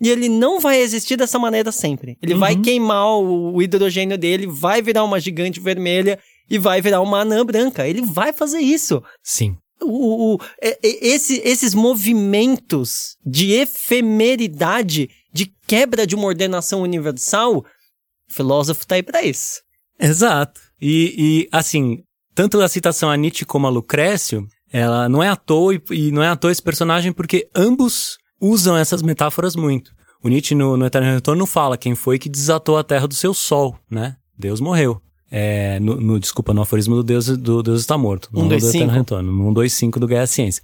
[0.00, 2.16] e ele não vai existir dessa maneira sempre.
[2.22, 2.62] Ele vai Uhum.
[2.62, 6.18] queimar o, o hidrogênio dele, vai virar uma gigante vermelha
[6.50, 7.88] e vai virar uma anã branca.
[7.88, 9.02] Ele vai fazer isso.
[9.22, 9.56] Sim.
[9.80, 17.58] O, o- o- é- esse- esses movimentos de efemeridade, de quebra de uma ordenação universal,
[17.58, 17.64] o
[18.28, 19.60] filósofo tá aí pra isso.
[19.98, 20.60] Exato.
[20.80, 22.02] E, e, assim,
[22.34, 26.12] tanto a citação a Nietzsche como a Lucrécio, ela não é à toa, e, e
[26.12, 29.92] não é à toa esse personagem, porque ambos usam essas metáforas muito.
[30.22, 33.34] O Nietzsche, no, no Eterno Retorno, fala quem foi que desatou a terra do seu
[33.34, 34.16] sol, né?
[34.38, 35.00] Deus morreu.
[35.30, 38.28] É, no, no, desculpa, no aforismo do Deus, do Deus está morto.
[38.34, 38.84] Um, dois, do cinco.
[38.84, 39.32] Eterno Retorno.
[39.32, 40.62] No 1, 2, 5 do Gaia Ciência.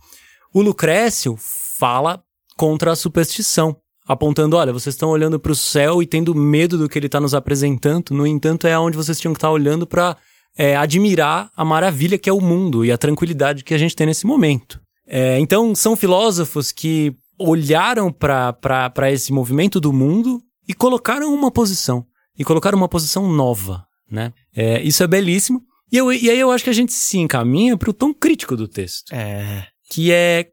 [0.53, 2.23] O Lucrécio fala
[2.57, 3.77] contra a superstição,
[4.09, 7.21] apontando, olha, vocês estão olhando para o céu e tendo medo do que ele está
[7.21, 10.17] nos apresentando, no entanto é onde vocês tinham que estar olhando para
[10.57, 14.07] é, admirar a maravilha que é o mundo e a tranquilidade que a gente tem
[14.07, 14.81] nesse momento.
[15.07, 22.05] É, então, são filósofos que olharam para esse movimento do mundo e colocaram uma posição.
[22.37, 24.33] E colocaram uma posição nova, né?
[24.55, 25.63] É, isso é belíssimo.
[25.91, 28.57] E, eu, e aí eu acho que a gente se encaminha para o tom crítico
[28.57, 29.13] do texto.
[29.13, 29.67] É.
[29.91, 30.49] Que é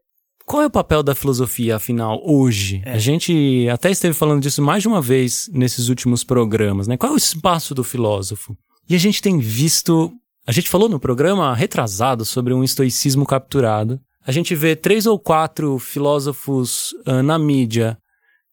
[0.46, 2.80] qual é o papel da filosofia, afinal, hoje?
[2.84, 2.92] É.
[2.92, 6.96] A gente até esteve falando disso mais de uma vez nesses últimos programas, né?
[6.96, 8.56] Qual é o espaço do filósofo?
[8.88, 10.12] E a gente tem visto.
[10.46, 14.00] A gente falou no programa retrasado sobre um estoicismo capturado.
[14.24, 17.98] A gente vê três ou quatro filósofos ah, na mídia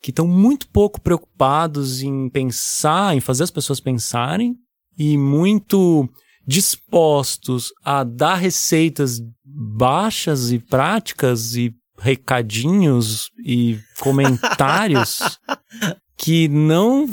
[0.02, 4.56] que estão muito pouco preocupados em pensar, em fazer as pessoas pensarem,
[4.98, 6.10] e muito
[6.46, 15.40] dispostos a dar receitas baixas e práticas e recadinhos e comentários
[16.18, 17.10] que não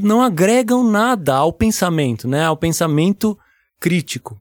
[0.00, 2.44] não agregam nada ao pensamento, né?
[2.44, 3.38] Ao pensamento
[3.78, 4.40] crítico.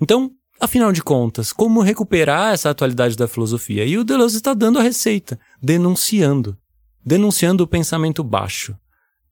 [0.00, 3.84] Então, afinal de contas, como recuperar essa atualidade da filosofia?
[3.84, 6.56] E o Deleuze está dando a receita, denunciando,
[7.04, 8.76] denunciando o pensamento baixo,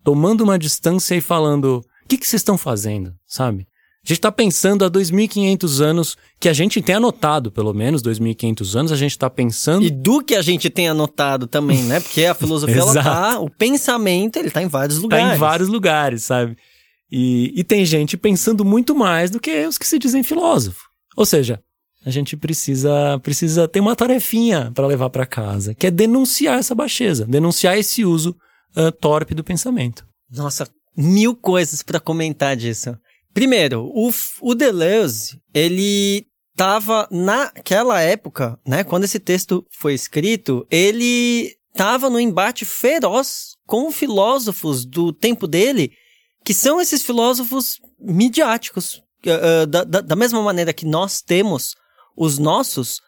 [0.02, 3.68] tomando uma distância e falando: o que, que vocês estão fazendo, sabe?
[4.05, 8.79] A gente está pensando há 2.500 anos, que a gente tem anotado, pelo menos 2.500
[8.79, 9.83] anos, a gente está pensando.
[9.87, 12.01] E do que a gente tem anotado também, né?
[12.01, 13.38] Porque a filosofia, ela tá.
[13.40, 15.35] O pensamento, ele tá em vários Tá lugares.
[15.37, 16.55] em vários lugares, sabe?
[17.11, 20.85] E, e tem gente pensando muito mais do que os que se dizem filósofo.
[21.17, 21.59] Ou seja,
[22.05, 26.75] a gente precisa precisa ter uma tarefinha para levar para casa, que é denunciar essa
[26.75, 28.37] baixeza, denunciar esse uso
[28.77, 30.05] ah, torpe do pensamento.
[30.31, 32.95] Nossa, mil coisas pra comentar disso.
[33.35, 36.25] Primeiro, o, o Deleuze, ele
[36.57, 43.90] tava naquela época, né, quando esse texto foi escrito, ele tava no embate feroz com
[43.90, 45.90] filósofos do tempo dele,
[46.44, 49.03] que são esses filósofos midiáticos.
[49.27, 51.75] Ah, da, da, da mesma maneira que nós temos
[52.16, 53.01] os nossos,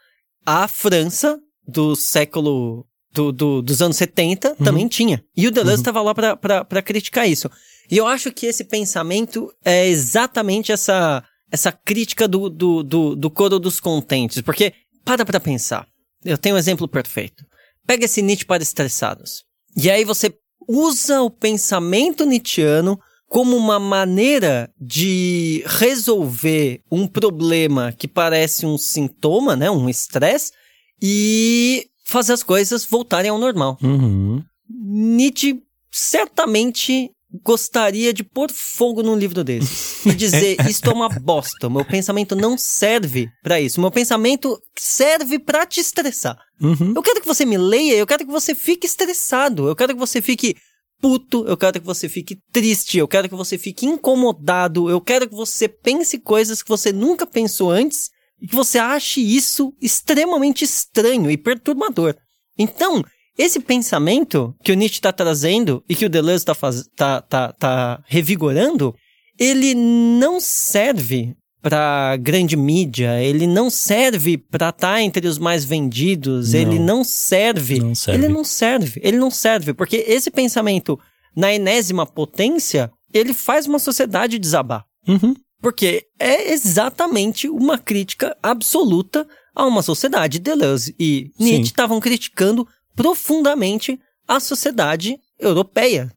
[0.45, 5.23] a França do século do, do- dos anos 70 também tinha.
[5.37, 7.49] E o Deleuze estava lá pra- pra pra criticar isso.
[7.91, 13.31] E eu acho que esse pensamento é exatamente essa, essa crítica do, do, do, do
[13.31, 14.41] coro dos contentes.
[14.43, 14.73] Porque,
[15.05, 15.87] para pra pensar.
[16.25, 17.45] Eu tenho um exemplo perfeito.
[17.87, 19.45] Pega esse Nietzsche para estressados.
[19.77, 20.35] E aí você
[20.67, 29.55] usa o pensamento nietzschiano como uma maneira de resolver um problema que parece um sintoma,
[29.55, 29.71] né?
[29.71, 30.53] Um estresse.
[31.01, 33.77] E fazer as coisas voltarem ao normal.
[33.83, 34.43] Uhum.
[34.69, 37.11] Nietzsche certamente
[37.43, 41.85] gostaria de pôr fogo num livro desse e dizer isto é uma bosta, o meu
[41.85, 46.39] pensamento não serve pra isso, meu pensamento serve pra te estressar.
[46.61, 46.93] Uhum.
[46.95, 49.99] Eu quero que você me leia, eu quero que você fique estressado, eu quero que
[49.99, 50.57] você fique
[51.01, 55.29] puto, eu quero que você fique triste, eu quero que você fique incomodado, eu quero
[55.29, 58.11] que você pense coisas que você nunca pensou antes
[58.41, 62.17] e que você ache isso extremamente estranho e perturbador.
[62.59, 63.05] Então,
[63.39, 66.55] esse pensamento que o Nietzsche está trazendo e que o Deleuze está
[66.97, 68.95] tá, tá, tá revigorando,
[69.39, 76.53] ele não serve para grande mídia, ele não serve para estar entre os mais vendidos,
[76.53, 76.61] Não.
[76.61, 78.25] ele não serve, Não serve.
[78.25, 80.99] ele não serve, ele não serve, porque esse pensamento
[81.37, 84.85] na enésima potência, ele faz uma sociedade desabar.
[85.09, 85.35] Uhum.
[85.61, 90.39] Porque é exatamente uma crítica absoluta a uma sociedade.
[90.39, 92.67] Deleuze e Nietzsche estavam criticando
[92.97, 96.11] profundamente a sociedade europeia.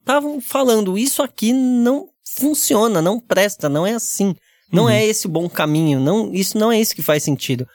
[0.00, 4.36] Estavam falando, isso aqui não funciona, não presta, não é assim.
[4.70, 4.90] Não Uhum.
[4.90, 7.66] é esse o bom caminho, não, isso não é isso que faz sentido.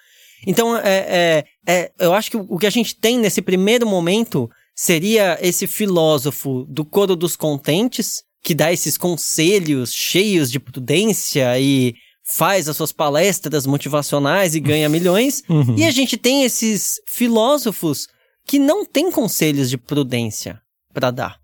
[0.46, 4.50] Então, é, é, é, eu acho que o que a gente tem nesse primeiro momento
[4.76, 11.94] seria esse filósofo do coro dos contentes, que dá esses conselhos cheios de prudência e
[12.24, 15.44] faz as suas palestras motivacionais e ganha milhões.
[15.48, 15.76] Uhum.
[15.78, 18.08] E a gente tem esses filósofos
[18.52, 20.62] que não têm conselhos de prudência
[20.94, 21.40] para dar.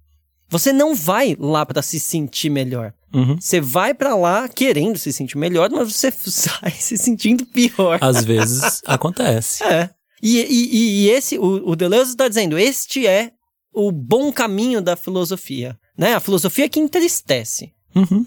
[0.49, 2.93] Você não vai lá para se sentir melhor.
[3.13, 3.39] Uhum.
[3.39, 7.97] Você vai pra lá querendo se sentir melhor, mas você sai se sentindo pior.
[8.01, 9.63] Às vezes acontece.
[9.63, 9.89] É.
[10.21, 13.31] E, e, e esse, o, o Deleuze está dizendo, este é
[13.73, 15.79] o bom caminho da filosofia.
[15.97, 16.13] Né?
[16.13, 17.71] A filosofia que entristece.
[17.95, 18.25] Uhum.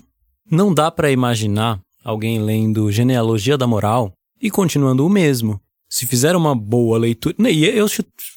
[0.50, 5.60] Não dá pra imaginar alguém lendo Genealogia da Moral e continuando o mesmo,
[5.90, 7.34] se fizer uma boa leitura.
[7.50, 7.86] E eu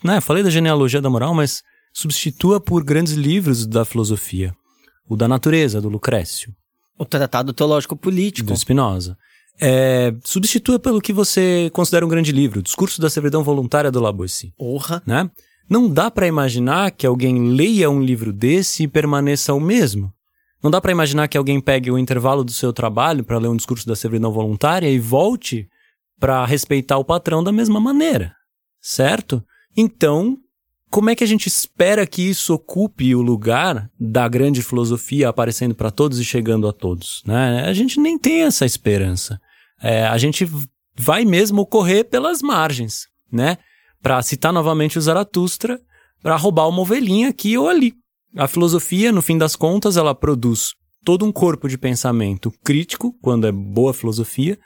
[0.03, 1.61] né, falei da genealogia da moral, mas
[1.93, 4.53] substitua por grandes livros da filosofia.
[5.07, 6.51] O da natureza, do Lucrécio.
[6.97, 8.47] O Tratado Teológico Político.
[8.47, 9.15] Do Spinoza.
[9.61, 13.99] É, substitua pelo que você considera um grande livro, o Discurso da Servidão Voluntária do
[14.01, 14.51] Laboissy.
[14.57, 15.03] Porra.
[15.05, 15.29] Né?
[15.69, 20.11] Não dá para imaginar que alguém leia um livro desse e permaneça o mesmo.
[20.61, 23.55] Não dá para imaginar que alguém pegue o intervalo do seu trabalho para ler um
[23.55, 25.69] discurso da servidão voluntária e volte
[26.23, 28.33] para respeitar o patrão da mesma maneira,
[28.79, 29.43] certo?
[29.75, 30.37] Então,
[30.89, 35.75] como é que a gente espera que isso ocupe o lugar da grande filosofia aparecendo
[35.75, 37.21] para todos e chegando a todos?
[37.25, 37.65] Né?
[37.65, 39.37] A gente nem tem essa esperança.
[39.81, 40.47] É, a gente
[40.97, 43.57] vai mesmo correr pelas margens, né?
[44.01, 45.77] Para citar novamente o Zaratustra,
[46.21, 47.95] para roubar uma ovelhinha aqui ou ali.
[48.37, 50.71] A filosofia, no fim das contas, ela produz
[51.03, 54.57] todo um corpo de pensamento crítico, quando é boa filosofia,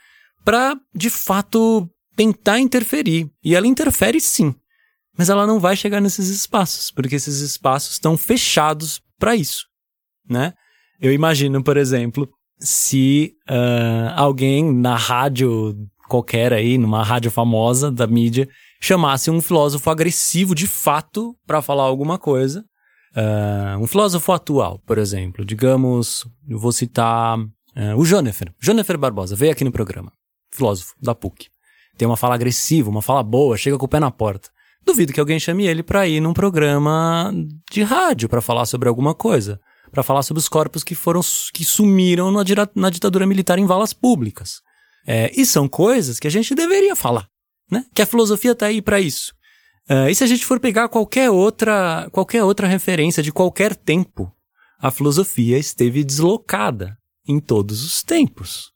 [0.48, 3.30] para, de fato, tentar interferir.
[3.44, 4.56] E ela interfere sim.
[5.18, 9.66] Mas ela não vai chegar nesses espaços, porque esses espaços estão fechados para isso,
[10.30, 10.54] né?
[11.02, 15.76] Eu imagino, por exemplo, se uh, alguém na rádio
[16.08, 18.48] qualquer aí, numa rádio famosa da mídia,
[18.80, 22.64] chamasse um filósofo agressivo de fato para falar alguma coisa.
[23.14, 28.54] Uh, um filósofo atual, por exemplo, digamos, eu vou citar uh, o Jonefer.
[28.62, 30.10] Jonefer Barbosa veio aqui no programa
[30.52, 31.48] filósofo da PUC.
[31.98, 34.50] Tem uma fala agressiva, uma fala boa, chega com o pé na porta.
[34.86, 37.34] Duvido que alguém chame ele para ir num programa
[37.70, 39.60] de rádio para falar sobre alguma coisa,
[39.92, 41.22] para falar sobre os corpos que foram
[41.54, 42.44] que sumiram na,
[42.76, 44.62] na ditadura militar em valas públicas.
[45.06, 47.28] É, e são coisas que a gente deveria falar,
[47.70, 47.86] né?
[47.94, 49.34] Que a filosofia está aí para isso.
[49.90, 54.32] É, e se a gente for pegar qualquer outra qualquer outra referência de qualquer tempo,
[54.80, 58.72] a filosofia esteve deslocada em todos os tempos.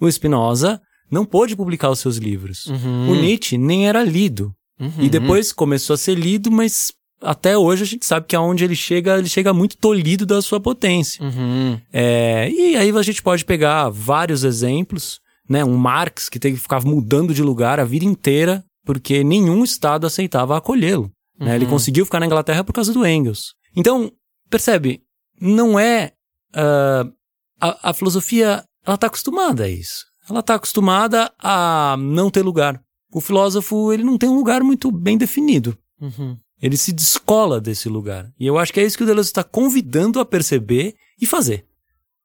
[0.00, 0.80] O Spinoza
[1.10, 2.66] não pôde publicar os seus livros.
[2.66, 3.10] Uhum.
[3.10, 4.54] O Nietzsche nem era lido.
[4.80, 4.92] Uhum.
[4.98, 8.76] E depois começou a ser lido, mas até hoje a gente sabe que aonde ele
[8.76, 11.24] chega, ele chega muito tolhido da sua potência.
[11.24, 11.80] Uhum.
[11.92, 15.64] É, e aí a gente pode pegar vários exemplos, né?
[15.64, 20.06] Um Marx que teve que ficar mudando de lugar a vida inteira porque nenhum estado
[20.06, 21.10] aceitava acolhê-lo.
[21.38, 21.54] Né?
[21.54, 21.72] Ele uhum.
[21.72, 23.52] conseguiu ficar na Inglaterra por causa do Engels.
[23.76, 24.10] Então,
[24.48, 25.02] percebe,
[25.40, 26.12] não é...
[26.54, 27.12] Uh,
[27.60, 32.80] a, a filosofia, ela está acostumada a isso ela está acostumada a não ter lugar.
[33.12, 35.76] O filósofo, ele não tem um lugar muito bem definido.
[36.00, 36.36] Uhum.
[36.60, 38.30] Ele se descola desse lugar.
[38.38, 41.64] E eu acho que é isso que o Deleuze está convidando a perceber e fazer.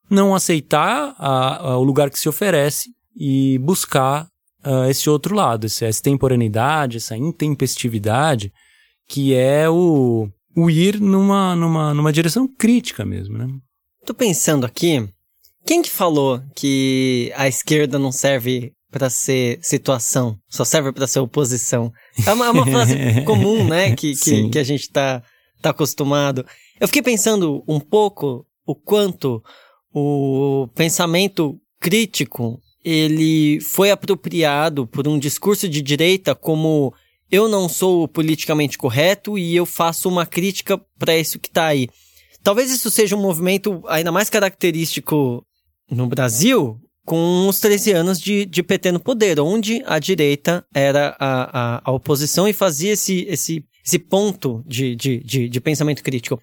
[0.10, 4.28] Não aceitar a, a, o lugar que se oferece e buscar
[4.66, 8.52] uh, esse outro lado, essa extemporaneidade, essa intempestividade,
[9.08, 13.48] que é o, o ir numa, numa, numa direção crítica mesmo, né?
[14.06, 15.08] Tô pensando aqui,
[15.66, 21.20] quem que falou que a esquerda não serve para ser situação, só serve para ser
[21.20, 21.92] oposição?
[22.26, 22.96] É uma, é uma frase
[23.26, 25.24] comum, né, que, que, que, a gente tá,
[25.62, 26.46] tá acostumado.
[26.80, 29.44] Eu fiquei pensando um pouco o quanto
[29.94, 36.94] o pensamento crítico ele foi apropriado por um discurso de direita como
[37.32, 41.88] eu não sou politicamente correto e eu faço uma crítica para isso que está aí.
[42.44, 45.46] Talvez isso seja um movimento ainda mais característico
[45.94, 51.16] no Brasil com os 13 anos de, de PT no poder, onde a direita era
[51.20, 56.02] a, a, a oposição e fazia esse, esse, esse ponto de, de, de, de pensamento
[56.02, 56.40] crítico.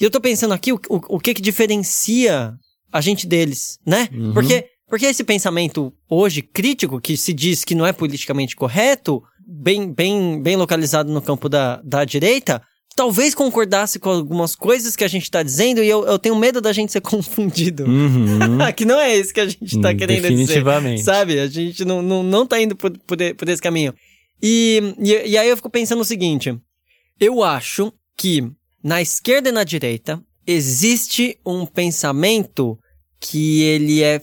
[0.00, 2.54] E eu tô pensando aqui o, o, o que que diferencia
[2.92, 4.08] a gente deles, né?
[4.12, 4.32] Uhum.
[4.32, 9.92] Porque, porque esse pensamento hoje crítico, que se diz que não é politicamente correto, bem,
[9.92, 12.62] bem, bem localizado no campo da, da direita,
[12.94, 16.60] talvez concordasse com algumas coisas que a gente está dizendo e eu, eu tenho medo
[16.60, 17.84] da gente ser confundido.
[17.84, 18.38] Uhum.
[18.76, 20.98] que não é isso que a gente está hum, querendo definitivamente.
[20.98, 21.04] dizer.
[21.04, 21.38] Sabe?
[21.40, 23.94] A gente não, não, não tá indo por, por, por esse caminho.
[24.42, 26.56] E, e, e aí eu fico pensando o seguinte:
[27.18, 28.48] eu acho que
[28.82, 32.78] na esquerda e na direita existe um pensamento
[33.18, 34.20] que ele é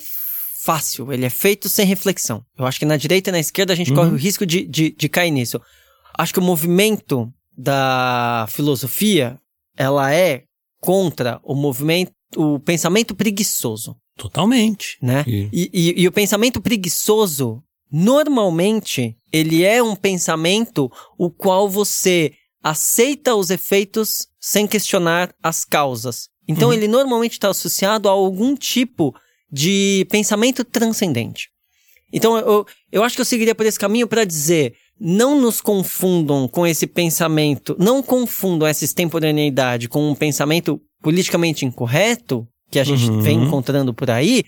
[0.64, 2.46] fácil, ele é feito sem reflexão.
[2.58, 3.98] Eu acho que na direita e na esquerda a gente uhum.
[3.98, 5.60] corre o risco de, de, de cair nisso.
[6.16, 9.40] Acho que o movimento da filosofia,
[9.78, 10.44] ela é
[10.80, 13.96] contra o movimento, o pensamento preguiçoso.
[14.18, 14.98] Totalmente.
[15.02, 15.24] Né?
[15.28, 22.34] E, e, e, e o pensamento preguiçoso, normalmente, ele é um pensamento o qual você
[22.64, 26.30] aceita os efeitos sem questionar as causas.
[26.48, 26.74] Então, uhum.
[26.74, 29.16] ele normalmente está associado a algum tipo
[29.52, 31.50] de pensamento transcendente.
[32.12, 36.48] Então, eu, eu acho que eu seguiria por esse caminho para dizer: não nos confundam
[36.48, 43.10] com esse pensamento, não confundam essa extemporaneidade com um pensamento politicamente incorreto, que a gente
[43.10, 43.20] uhum.
[43.22, 44.44] vem encontrando por aí,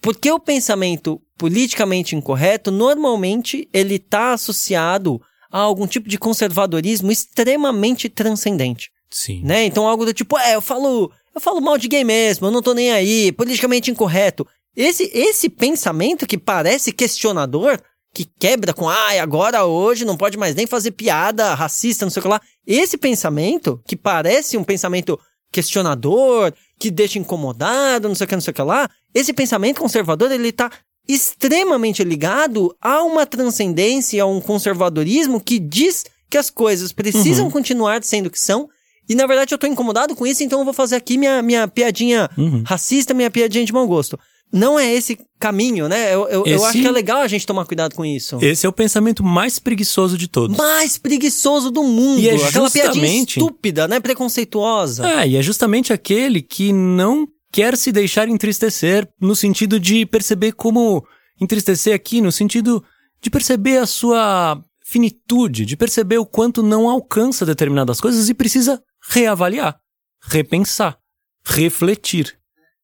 [0.00, 8.08] Porque o pensamento politicamente incorreto, normalmente, ele está associado a algum tipo de conservadorismo extremamente
[8.08, 8.90] transcendente.
[9.10, 9.42] Sim.
[9.42, 9.64] Né?
[9.64, 12.62] Então algo do tipo, é, eu falo, eu falo mal de gay mesmo, eu não
[12.62, 14.46] tô nem aí, politicamente incorreto.
[14.76, 17.80] Esse, esse pensamento que parece questionador,
[18.12, 22.10] que quebra com, ai, ah, agora hoje não pode mais nem fazer piada racista, não
[22.10, 22.40] sei o que lá.
[22.66, 25.18] Esse pensamento, que parece um pensamento
[25.52, 29.80] questionador, que deixa incomodado, não sei o que, não sei o que lá, esse pensamento
[29.80, 30.70] conservador, ele tá
[31.08, 37.50] extremamente ligado a uma transcendência, a um conservadorismo que diz que as coisas precisam uhum.
[37.50, 38.68] continuar sendo o que são.
[39.08, 41.66] E na verdade eu tô incomodado com isso, então eu vou fazer aqui minha, minha
[41.66, 42.62] piadinha uhum.
[42.66, 44.18] racista, minha piadinha de mau gosto
[44.52, 46.14] não é esse caminho, né?
[46.14, 46.54] Eu, eu, esse...
[46.54, 48.38] eu, acho que é legal a gente tomar cuidado com isso.
[48.40, 50.56] Esse é o pensamento mais preguiçoso de todos.
[50.56, 52.20] Mais preguiçoso do mundo.
[52.20, 52.92] E é Aquela justamente...
[52.92, 54.00] piadinha estúpida, né?
[54.00, 55.08] Preconceituosa.
[55.08, 60.52] É, e é justamente aquele que não quer se deixar entristecer no sentido de perceber
[60.52, 61.06] como
[61.40, 62.82] entristecer aqui, no sentido
[63.20, 68.82] de perceber a sua finitude, de perceber o quanto não alcança determinadas coisas e precisa
[69.10, 69.78] reavaliar,
[70.22, 70.98] repensar,
[71.44, 72.34] refletir,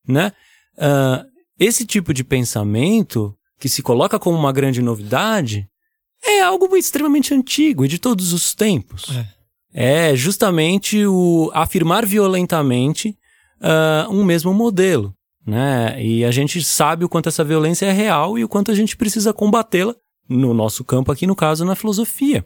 [0.06, 0.32] né?
[0.76, 5.68] Uh, esse tipo de pensamento, que se coloca como uma grande novidade,
[6.22, 9.06] é algo extremamente antigo e de todos os tempos.
[9.72, 13.16] É, é justamente o afirmar violentamente
[13.60, 15.14] uh, um mesmo modelo.
[15.46, 16.02] Né?
[16.02, 18.96] E a gente sabe o quanto essa violência é real e o quanto a gente
[18.96, 19.94] precisa combatê-la,
[20.26, 22.44] no nosso campo aqui, no caso, na filosofia.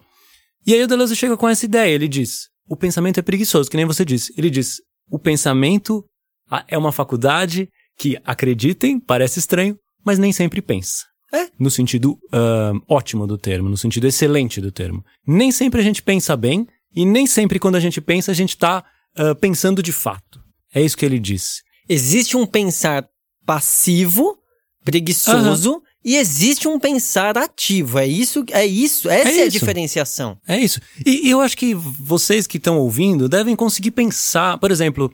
[0.67, 3.77] E aí o Deleuze chega com essa ideia, ele diz, o pensamento é preguiçoso, que
[3.77, 4.35] nem você disse.
[4.37, 6.05] Ele diz, o pensamento
[6.51, 7.69] ah, é uma faculdade
[7.99, 11.05] que, acreditem, parece estranho, mas nem sempre pensa.
[11.33, 11.49] É.
[11.59, 15.05] No sentido uh, ótimo do termo, no sentido excelente do termo.
[15.27, 18.51] Nem sempre a gente pensa bem, e nem sempre quando a gente pensa, a gente
[18.51, 18.83] está
[19.19, 20.41] uh, pensando de fato.
[20.75, 21.63] É isso que ele diz.
[21.89, 23.07] Existe um pensar
[23.45, 24.39] passivo,
[24.85, 25.81] preguiçoso, uhum.
[26.05, 27.99] e existe um pensar ativo.
[27.99, 30.39] É isso, é isso, essa é, é a diferenciação.
[30.47, 30.81] É isso.
[31.05, 35.13] E, e eu acho que vocês que estão ouvindo devem conseguir pensar, por exemplo,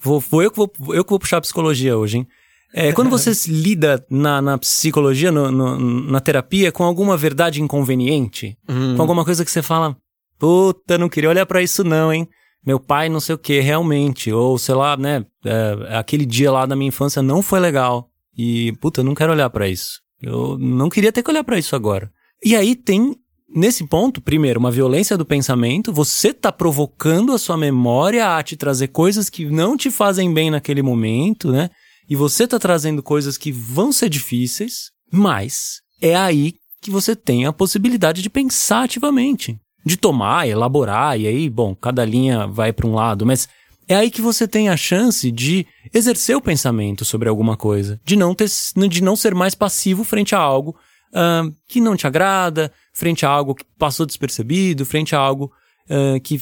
[0.00, 2.28] Vou, vou eu, que vou, eu que vou puxar a psicologia hoje, hein?
[2.72, 5.78] É, quando você lida na, na psicologia, no, no,
[6.10, 8.96] na terapia, com alguma verdade inconveniente, uhum.
[8.96, 9.96] com alguma coisa que você fala,
[10.38, 12.28] puta, não queria olhar para isso não, hein?
[12.66, 14.32] Meu pai não sei o que, realmente.
[14.32, 18.10] Ou, sei lá, né, é, aquele dia lá da minha infância não foi legal.
[18.36, 20.00] E, puta, eu não quero olhar para isso.
[20.20, 22.10] Eu não queria ter que olhar para isso agora.
[22.44, 23.14] E aí tem
[23.54, 28.56] nesse ponto, primeiro, uma violência do pensamento, você está provocando a sua memória a te
[28.56, 31.70] trazer coisas que não te fazem bem naquele momento, né?
[32.08, 37.46] E você está trazendo coisas que vão ser difíceis, mas é aí que você tem
[37.46, 42.86] a possibilidade de pensar ativamente, de tomar, elaborar, e aí, bom, cada linha vai para
[42.86, 43.48] um lado, mas
[43.88, 48.16] é aí que você tem a chance de exercer o pensamento sobre alguma coisa, de
[48.16, 48.50] não ter,
[48.88, 50.76] de não ser mais passivo frente a algo
[51.10, 55.52] uh, que não te agrada, frente a algo que passou despercebido, frente a algo
[55.90, 56.40] uh, que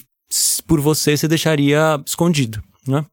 [0.66, 3.04] por você se deixaria escondido, né?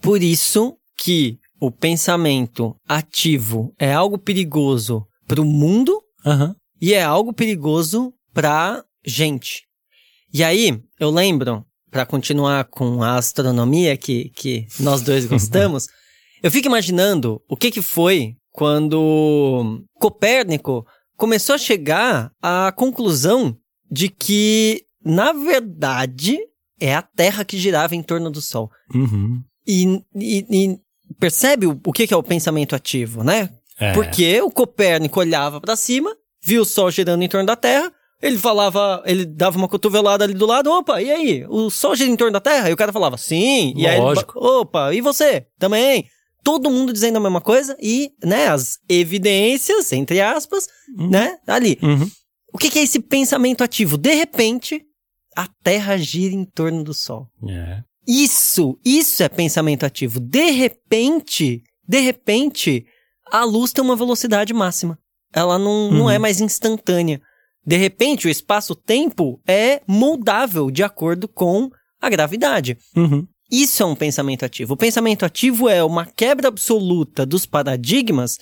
[0.00, 6.54] Por isso que o pensamento ativo é algo perigoso para o mundo uhum.
[6.80, 9.62] e é algo perigoso para gente.
[10.32, 15.86] E aí, eu lembro, para continuar com a astronomia que, que nós dois gostamos,
[16.42, 20.86] eu fico imaginando o que, que foi quando Copérnico
[21.22, 23.56] começou a chegar à conclusão
[23.88, 26.36] de que, na verdade,
[26.80, 28.68] é a Terra que girava em torno do Sol.
[28.92, 29.40] Uhum.
[29.64, 30.78] E, e, e,
[31.20, 33.50] percebe o, o que, é o pensamento ativo, né?
[33.78, 33.92] É.
[33.92, 36.12] Porque o Copérnico olhava para cima,
[36.42, 40.34] viu o Sol girando em torno da Terra, ele falava, ele dava uma cotovelada ali
[40.34, 41.46] do lado, opa, e aí?
[41.48, 42.68] O Sol gira em torno da Terra?
[42.68, 43.74] E o cara falava, sim.
[43.76, 44.40] E Lógico.
[44.40, 45.46] aí ele, opa, e você?
[45.56, 46.04] Também
[46.42, 50.68] todo mundo dizendo a mesma coisa e, né, as evidências, entre aspas,
[50.98, 51.10] uhum.
[51.10, 51.78] né, ali.
[51.82, 52.10] Uhum.
[52.52, 53.96] O que, que, é esse pensamento ativo?
[53.96, 54.82] De repente,
[55.36, 57.26] a Terra gira em torno do Sol.
[57.48, 57.82] É.
[58.06, 60.20] Isso, isso é pensamento ativo.
[60.20, 62.84] De repente, de repente,
[63.30, 64.98] a luz tem uma velocidade máxima.
[65.32, 65.92] Ela não, uhum.
[65.92, 67.20] não é mais instantânea.
[67.64, 71.70] De repente, o espaço-tempo é moldável de acordo com
[72.00, 72.76] a gravidade.
[72.96, 73.26] Uhum.
[73.52, 74.72] Isso é um pensamento ativo.
[74.72, 78.38] O pensamento ativo é uma quebra absoluta dos paradigmas,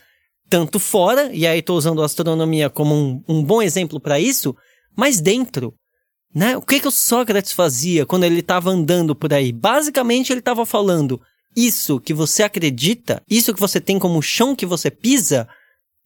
[0.49, 4.57] tanto fora, e aí estou usando a astronomia como um, um bom exemplo para isso,
[4.97, 5.75] mas dentro.
[6.33, 6.57] Né?
[6.57, 9.51] O que, que o Sócrates fazia quando ele estava andando por aí?
[9.51, 11.21] Basicamente, ele estava falando:
[11.57, 15.49] isso que você acredita, isso que você tem como chão que você pisa,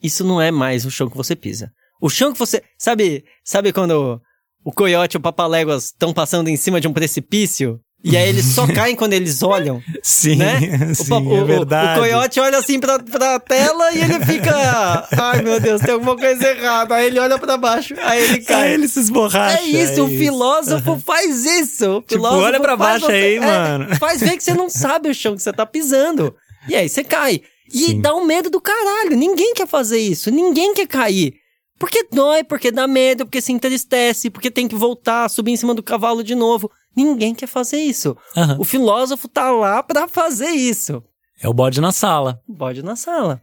[0.03, 1.71] isso não é mais o chão que você pisa.
[2.01, 2.63] O chão que você.
[2.79, 4.19] Sabe, sabe quando
[4.65, 8.45] o coiote e o papaléguas estão passando em cima de um precipício E aí eles
[8.45, 9.83] só caem quando eles olham.
[10.03, 10.61] Sim, né?
[10.95, 11.99] sim, o, o, é verdade.
[11.99, 15.09] O, coiote olha assim pra, pra tela e ele fica.
[15.19, 16.95] Ai meu Deus, tem alguma coisa errada.
[16.97, 18.63] Aí ele olha pra baixo, aí ele cai.
[18.69, 19.59] Aí ele se esborracha.
[19.59, 21.91] É isso, é o filósofo faz isso.
[21.97, 23.97] O Tipo, filósofo olha pra baixo você- aí, é, mano.
[23.97, 26.35] Faz ver que você não sabe o chão que você tá pisando.
[26.69, 27.41] E aí você cai.
[27.73, 28.01] E Sim.
[28.03, 29.17] dá um medo do caralho.
[29.17, 30.31] Ninguém quer fazer isso.
[30.31, 31.33] Ninguém quer cair.
[31.79, 35.75] Porque dói, porque dá medo, porque se entristece, porque tem que voltar, subir em cima
[35.75, 36.71] do cavalo de novo.
[36.97, 38.17] Ninguém quer fazer isso.
[38.37, 38.57] Aham.
[38.61, 41.03] O filósofo tá lá pra fazer isso.
[41.43, 42.41] É o bode na sala.
[42.49, 43.41] Bode na sala.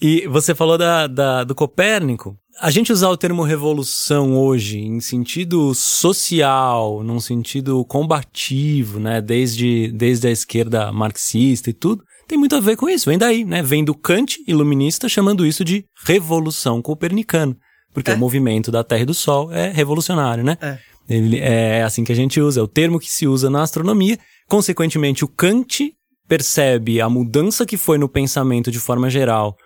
[0.00, 2.36] E você falou da, da- do Copérnico.
[2.60, 9.20] A gente usar o termo revolução hoje em sentido social, num sentido combativo, né?
[9.20, 13.08] Desde, desde a esquerda marxista e tudo, tem muito a ver com isso.
[13.08, 13.62] Vem daí, né?
[13.62, 17.56] Vem do Kant, iluminista, chamando isso de revolução copernicana.
[17.92, 18.14] Porque É.
[18.14, 20.56] o movimento da Terra e do Sol é revolucionário, né?
[20.60, 20.78] É.
[21.08, 24.18] Ele, é assim que a gente usa, é o termo que se usa na astronomia.
[24.48, 25.92] Consequentemente, o Kant
[26.28, 29.56] percebe a mudança que foi no pensamento de forma geral,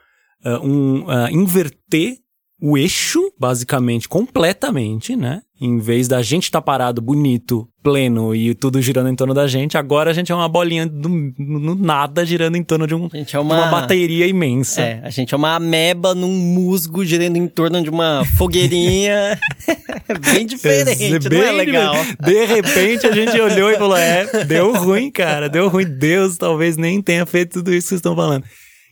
[0.45, 2.16] ah, um, ah, inverter
[2.61, 5.42] o eixo, basicamente, completamente, né?
[5.61, 9.76] Em vez da gente estar parado bonito, pleno e tudo girando em torno da gente,
[9.78, 13.22] agora a gente é uma bolinha do, no nada girando em torno de, um, é
[13.22, 13.66] de uma uma.
[13.66, 14.82] bateria imensa.
[14.82, 19.38] É, a gente é uma ameba num musgo girando em torno de uma fogueirinha.
[20.32, 21.94] Bem diferente, não é Bem legal?
[21.94, 22.22] diferente.
[22.22, 25.86] De repente a gente olhou e falou: é, deu ruim, cara, deu ruim.
[25.86, 28.44] Deus talvez nem tenha feito tudo isso que vocês estão falando.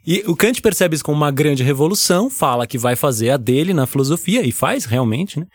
[0.06, 3.72] E o Kant percebe isso como uma grande revolução, fala que vai fazer a dele
[3.72, 5.46] na filosofia, e faz realmente, né?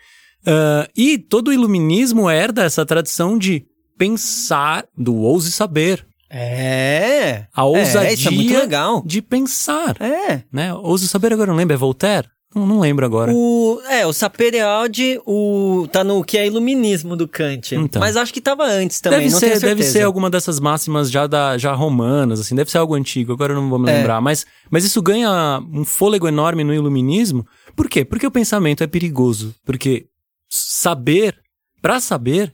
[0.45, 3.64] Ah, e todo o iluminismo herda essa tradição de
[3.97, 7.45] pensar, do ouse saber, É.
[7.54, 9.04] a ousadia É, é muito legal.
[9.06, 10.43] de pensar, É.
[10.52, 10.74] né?
[10.74, 12.28] Ouse saber agora, não lembro, é Voltaire?
[12.56, 13.32] Não, não lembro agora.
[13.32, 17.76] O, é, o Saperialdi, o tá no que é iluminismo do Kant.
[17.76, 18.00] Então.
[18.00, 21.28] Mas acho que tava antes também, Deve não ser, deve ser alguma dessas máximas já,
[21.28, 23.97] da, já romanas, assim, deve ser algo antigo, agora eu não vou me É.
[23.97, 24.20] lembrar.
[24.20, 27.45] Mas, mas isso ganha um fôlego enorme no iluminismo.
[27.76, 28.04] Por quê?
[28.04, 29.54] Porque o pensamento é perigoso.
[29.64, 30.08] Porque
[30.50, 31.38] saber,
[31.82, 32.54] para saber,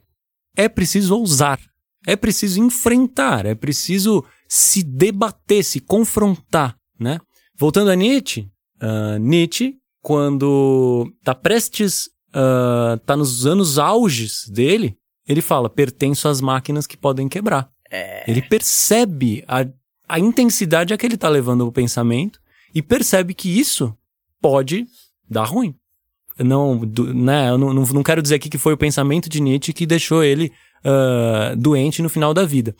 [0.57, 1.59] é preciso ousar.
[2.07, 7.19] É preciso enfrentar, é preciso se debater, se confrontar, né?
[7.57, 8.47] Voltando a Nietzsche,
[8.79, 9.73] ah, Nietzsche,
[10.05, 14.95] quando tá prestes, ah, tá nos anos auges dele,
[15.27, 17.67] ele fala, pertenço às máquinas que podem quebrar.
[18.27, 19.65] Ele percebe a,
[20.07, 22.39] a intensidade a que ele tá levando o pensamento
[22.71, 23.97] e percebe que isso
[24.39, 24.85] pode
[25.27, 25.73] dar ruim.
[26.37, 29.73] Não, do- né, eu não, não, quero dizer aqui que foi o pensamento de Nietzsche
[29.73, 30.51] que deixou ele
[30.83, 32.75] ah, doente no final da vida.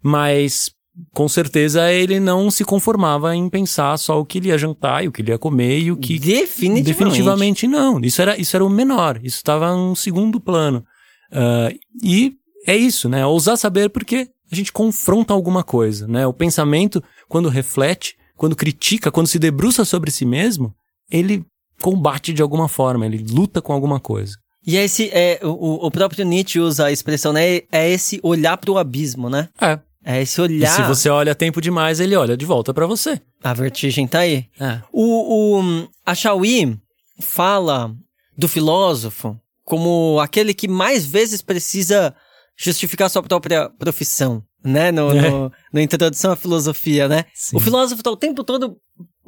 [0.00, 0.70] Mas,
[1.12, 5.08] com certeza, ele não se conformava em pensar só o que ele ia jantar e
[5.08, 6.84] o que ele ia comer e o que Definitivamente.
[6.84, 8.00] Definitivamente não.
[8.00, 9.20] Isso era, isso era o menor.
[9.22, 10.84] Isso estava em um segundo plano.
[11.32, 11.72] Ah,
[12.02, 12.34] e
[12.66, 13.24] é isso, né?
[13.26, 16.26] Ousar saber porque a gente confronta alguma coisa, né?
[16.26, 20.74] O pensamento, quando reflete, quando critica, quando se debruça sobre si mesmo,
[21.10, 21.44] ele
[21.80, 24.34] combate de alguma forma, ele luta com alguma coisa.
[24.66, 27.60] E é esse, é, o, o próprio Nietzsche usa a expressão, né?
[27.72, 29.48] É esse olhar pro abismo, né?
[29.60, 29.78] É.
[30.04, 30.68] É esse E olhar.
[30.70, 33.20] se você olha tempo demais, ele olha de volta pra você.
[33.42, 34.46] A vertigem tá aí.
[34.58, 34.80] É.
[34.92, 36.78] O, o a Chauí
[37.20, 37.94] fala
[38.36, 42.14] do filósofo como aquele que mais vezes precisa
[42.56, 44.90] justificar sua própria profissão, né?
[44.90, 45.30] No, É.
[45.30, 47.24] no- na introdução à filosofia, né?
[47.34, 47.56] Sim.
[47.56, 48.76] O filósofo tá o tempo todo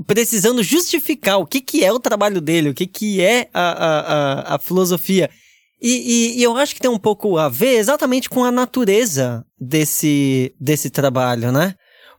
[0.07, 4.01] precisando justificar o que, que é o trabalho dele, o que, que é a, a,
[4.53, 5.29] a, a filosofia.
[5.81, 5.89] E,
[6.37, 10.55] e- e eu acho que tem um pouco a ver exatamente com a natureza desse,
[10.61, 11.75] desse trabalho, né?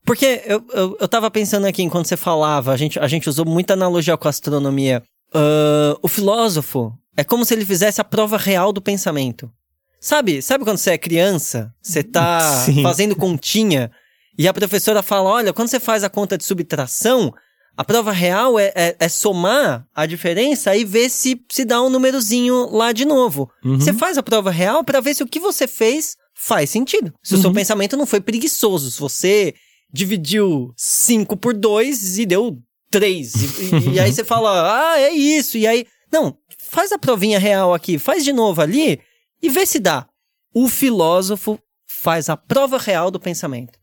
[0.05, 3.45] Porque eu, eu, eu tava pensando aqui enquanto você falava, a gente, a gente usou
[3.45, 5.03] muita analogia com a astronomia.
[5.33, 9.51] Ah, o filósofo é como se ele fizesse a prova real do pensamento.
[9.99, 12.81] Sabe, sabe quando você é criança, você tá Sim.
[12.81, 13.91] fazendo continha
[14.39, 17.31] e a professora fala: olha, quando você faz a conta de subtração,
[17.77, 21.89] a prova real é, é, é somar a diferença e ver se se dá um
[21.89, 23.49] númerozinho lá de novo.
[23.63, 23.79] Uhum.
[23.79, 27.13] Você faz a prova real para ver se o que você fez faz sentido.
[27.23, 27.55] Se o seu Uhum.
[27.55, 29.53] pensamento não foi preguiçoso, se você
[29.91, 32.57] dividiu 5 por 2 e deu
[32.89, 33.33] 3.
[33.35, 35.57] E, e- e aí você fala, ah, é isso.
[35.57, 38.99] E aí, não, faz a provinha real aqui, faz de novo ali
[39.41, 40.07] e vê se dá.
[40.53, 43.79] O filósofo faz a prova real do pensamento.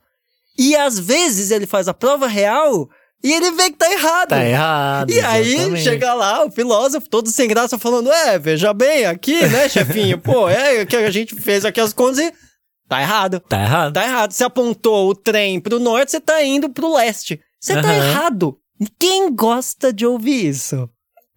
[0.58, 2.88] E às vezes ele faz a prova real
[3.22, 4.28] e ele vê que tá errado.
[4.28, 5.10] Tá errado.
[5.10, 5.82] E aí exatamente.
[5.82, 10.18] chega lá o filósofo todo sem graça falando, é, veja bem aqui, né, chefinho?
[10.18, 12.32] Pô, é que a gente fez aqui as contas e
[12.88, 13.40] tá errado.
[13.40, 13.92] Tá errado.
[13.94, 14.32] Tá errado.
[14.32, 17.40] Você apontou o trem pro norte, você tá indo pro leste.
[17.60, 17.94] Você tá Aham.
[17.96, 18.58] errado.
[18.98, 20.88] Quem gosta de ouvir isso?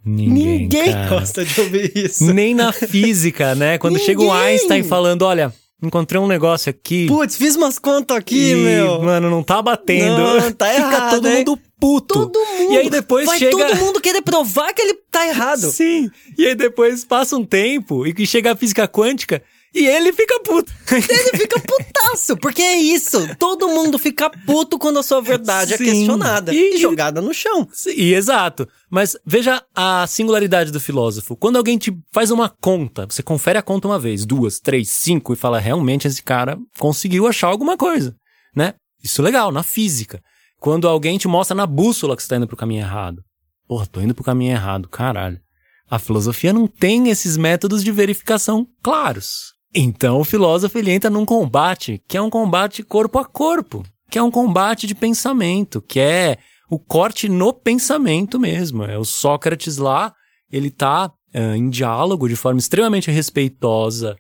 [0.06, 1.10] Ninguém, cara.
[1.10, 2.26] gosta de ouvir isso.
[2.34, 3.78] Nem na física, né?
[3.78, 4.40] Quando chega o Ninguém.
[4.40, 7.08] Einstein falando, olha, encontrei um negócio aqui.
[7.08, 9.02] Putz, fiz umas contas aqui, e, meu.
[9.02, 10.18] Mano, não tá batendo.
[10.18, 11.38] Não, tá Fica errado, todo hein?
[11.38, 12.14] mundo puto.
[12.28, 12.74] Todo mundo.
[12.74, 13.52] E aí depois Vai chega.
[13.58, 15.70] todo mundo querer provar que ele tá errado.
[15.72, 16.10] Sim.
[16.38, 19.42] E aí depois passa um tempo e que chega a física quântica
[19.74, 20.72] e ele fica puto.
[20.92, 23.18] Ele fica putaço, porque é isso.
[23.38, 25.84] Todo mundo fica puto quando a sua verdade Sim.
[25.84, 27.68] é questionada E- e jogada no chão.
[27.88, 28.68] E exato.
[28.90, 31.36] Mas veja a singularidade do filósofo.
[31.38, 35.32] Quando alguém te faz uma conta, você confere a conta uma vez, duas, três, cinco
[35.34, 38.14] e fala, realmente esse cara conseguiu achar alguma coisa,
[38.56, 38.74] né?
[39.04, 40.22] Isso é legal, na física.
[40.62, 43.24] Quando alguém te mostra na bússola que você tá indo pro caminho errado.
[43.68, 45.42] Porra, tô indo pro caminho errado, caralho.
[45.90, 49.56] A filosofia não tem esses métodos de verificação claros.
[49.74, 54.20] Então o filósofo ele entra num combate que é um combate corpo a corpo, que
[54.20, 56.38] é um combate de pensamento, que é
[56.70, 58.84] o corte no pensamento mesmo.
[58.84, 60.14] É o Sócrates lá,
[60.52, 64.16] ele tá ah, em diálogo de forma extremamente respeitosa,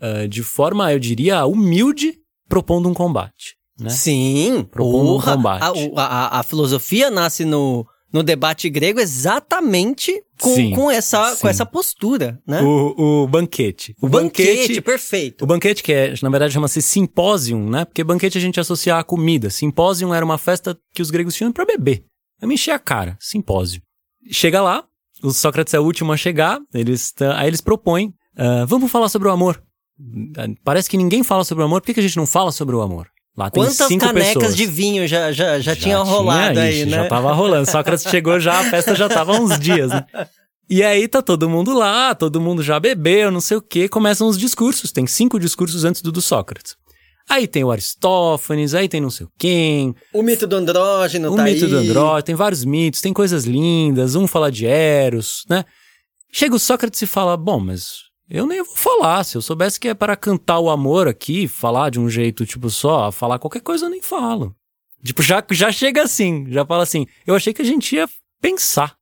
[0.00, 2.18] ah, de forma, eu diria, humilde,
[2.48, 3.54] propondo um combate.
[3.78, 3.90] Né?
[3.90, 5.62] Sim, Propondo um porra, combate.
[5.62, 11.34] A, o- a- a filosofia nasce no, no debate grego exatamente com, Sim, com, essa,
[11.34, 11.40] sim.
[11.42, 12.62] com essa postura, né?
[12.62, 13.94] O, o banquete.
[14.00, 15.42] O banquete, perfeito.
[15.42, 17.84] O banquete, que é, na verdade chama-se simpósium, né?
[17.84, 19.50] Porque banquete a gente associa à comida.
[19.50, 22.04] Simpósium era uma festa que os gregos tinham pra beber.
[22.40, 23.16] Eu me encher a cara.
[23.20, 23.80] Simpósio.
[24.30, 24.84] Chega lá,
[25.22, 29.28] o Sócrates é o último a chegar, eles aí eles propõem, ah, vamos falar sobre
[29.28, 29.62] o amor.
[30.36, 32.50] Ah, Parece que ninguém fala sobre o amor, por que, que a gente não fala
[32.52, 33.08] sobre o amor?
[33.36, 34.56] Lá tem Quantas cinco canecas pessoas.
[34.56, 36.96] de vinho já, já, já, tinha rolado aí, ixi, né?
[36.98, 37.68] Já tava rolando.
[37.68, 40.06] Sócrates chegou já, a festa já tava há uns dias, né?
[40.70, 44.28] E aí tá todo mundo lá, todo mundo já bebeu, não sei o quê, começam
[44.28, 44.92] os discursos.
[44.92, 46.76] Tem cinco discursos antes do do Sócrates.
[47.28, 51.36] Aí tem o Aristófanes, aí tem não sei o quem, O mito do andrógeno o
[51.36, 51.70] tá mito aí.
[51.70, 55.64] do Andrógeno, tem vários mitos, tem coisas lindas, um fala de Eros, né?
[56.30, 59.88] Chega o Sócrates e fala, bom, mas eu nem vou falar, se eu soubesse que
[59.88, 63.86] é para cantar o amor aqui, falar de um jeito tipo só, falar qualquer coisa
[63.86, 64.54] eu nem falo.
[65.04, 68.08] Tipo, já, já chega assim, já fala assim, eu achei que a gente ia
[68.40, 68.96] pensar.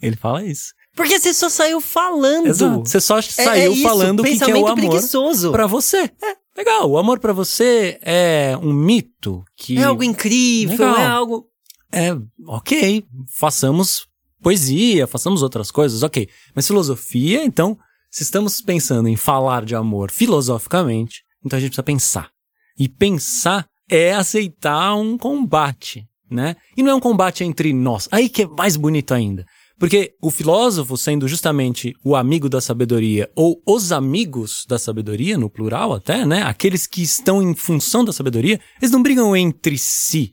[0.00, 0.72] Ele fala isso.
[0.94, 2.48] Porque você só saiu falando.
[2.48, 2.80] Exato.
[2.86, 5.50] Você só É- saiu é falando o que, que é o amor preguiçoso.
[5.52, 5.98] pra você.
[6.22, 6.90] É, legal.
[6.90, 10.96] O amor pra você é um mito que É algo incrível, Legal.
[10.98, 11.46] é algo...
[11.92, 12.10] é,
[12.46, 14.06] ok, façamos
[14.42, 16.28] poesia, façamos outras coisas, ok.
[16.54, 17.78] Mas filosofia, então,
[18.10, 22.30] se estamos pensando em falar de amor filosoficamente, então a gente precisa pensar.
[22.78, 26.56] E pensar é aceitar um combate, né?
[26.76, 28.08] E não é um combate entre nós.
[28.10, 29.44] Aí que é mais bonito ainda.
[29.78, 35.48] Porque o filósofo, sendo justamente o amigo da sabedoria, ou os amigos da sabedoria, no
[35.48, 36.42] plural até, né?
[36.42, 40.32] Aqueles que estão em função da sabedoria, eles não brigam entre si.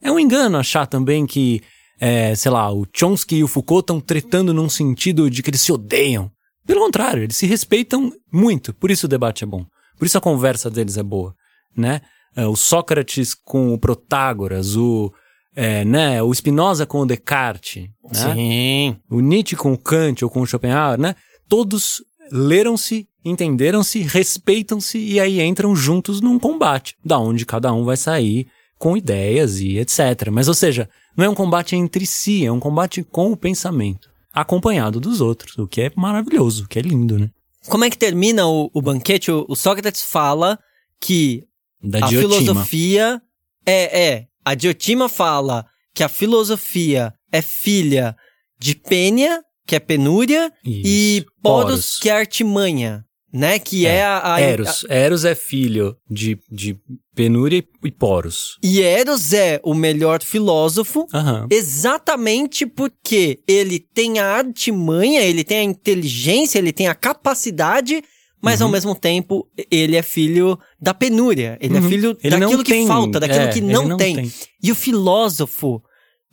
[0.00, 1.60] É um engano achar também que,
[2.00, 5.60] é, sei lá, o Chomsky e o Foucault estão tretando num sentido de que eles
[5.60, 6.30] se odeiam.
[6.66, 8.74] Pelo contrário, eles se respeitam muito.
[8.74, 9.64] Por isso o debate é bom.
[9.98, 11.34] Por isso a conversa deles é boa,
[11.76, 12.00] né?
[12.34, 15.12] É, o Sócrates com o Protágoras, o,
[15.54, 18.34] é, né, o Spinoza com o Descartes, né?
[18.34, 18.96] Sim.
[19.08, 21.14] o Nietzsche com o Kant ou com o Schopenhauer, né?
[21.48, 27.96] Todos leram-se, entenderam-se, respeitam-se e aí entram juntos num combate, da onde cada um vai
[27.96, 28.48] sair
[28.78, 30.28] com ideias e etc.
[30.30, 34.10] Mas, ou seja, não é um combate entre si, é um combate com o pensamento,
[34.36, 37.30] acompanhado dos outros, o que é maravilhoso, o que é lindo, né?
[37.68, 39.30] Como é que termina o, o banquete?
[39.32, 40.58] O, o Sócrates fala
[41.00, 41.42] que
[41.82, 42.34] Da a Diotima.
[42.44, 43.22] filosofia
[43.64, 44.26] é, é.
[44.44, 48.14] A Diotima fala que a filosofia é filha
[48.58, 51.26] de Pênia, que é penúria, e Isso.
[51.42, 53.04] Poros, que é artimanha,
[53.36, 53.58] né?
[53.58, 54.84] Que é, a, a- Eros.
[54.88, 56.76] Eros é filho de, de
[57.14, 58.58] Penúria e Poros.
[58.62, 61.46] E Eros é o melhor filósofo Aham.
[61.50, 68.02] exatamente porque ele tem a artimanha, ele tem a inteligência, ele tem a capacidade,
[68.42, 68.66] mas Uhum.
[68.66, 71.56] ao mesmo tempo ele é filho da penúria.
[71.60, 71.88] Ele é Uhum.
[71.88, 74.16] filho Ele daquilo que tem, falta, daquilo é, que não, não tem.
[74.16, 74.32] tem.
[74.62, 75.82] E o filósofo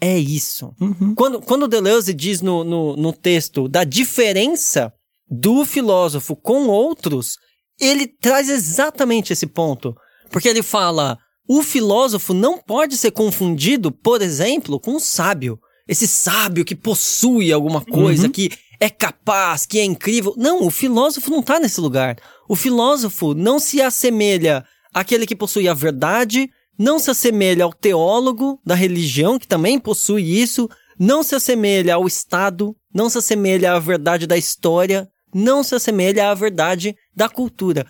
[0.02, 0.74] é isso.
[0.82, 1.16] Uhum.
[1.16, 4.92] Quando, quando Deleuze diz no, no, no texto da diferença
[5.34, 7.38] do filósofo com outros,
[7.80, 9.96] ele traz exatamente esse ponto.
[10.30, 11.18] Porque ele fala:
[11.50, 15.60] o filósofo não pode ser confundido, por exemplo, com um sábio.
[15.88, 18.32] Esse sábio que possui alguma coisa, Uhum.
[18.32, 20.34] que é capaz, que é incrível.
[20.38, 22.16] Não, o filósofo não está nesse lugar.
[22.48, 24.64] O filósofo não se assemelha
[24.94, 30.24] àquele que possui a verdade, não se assemelha ao teólogo da religião, que também possui
[30.24, 35.76] isso, não se assemelha ao Estado, não se assemelha à verdade da história, não se
[35.76, 37.86] assemelha à verdade da cultura.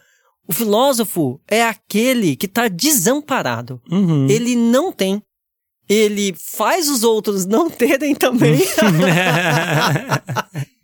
[0.47, 3.81] O filósofo é aquele que está desamparado.
[3.89, 4.27] Uhum.
[4.29, 5.23] Ele não tem.
[5.87, 8.59] Ele faz os outros não terem também.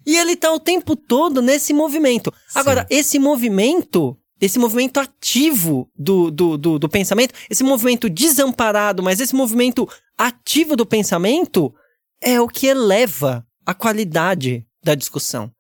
[0.06, 2.34] e ele tá o tempo todo nesse movimento.
[2.56, 9.20] Agora, esse movimento esse movimento ativo do, do, do, do, pensamento, esse movimento desamparado, mas
[9.20, 9.86] esse movimento
[10.18, 11.74] ativo do pensamento
[12.22, 15.52] é o que eleva a qualidade da discussão.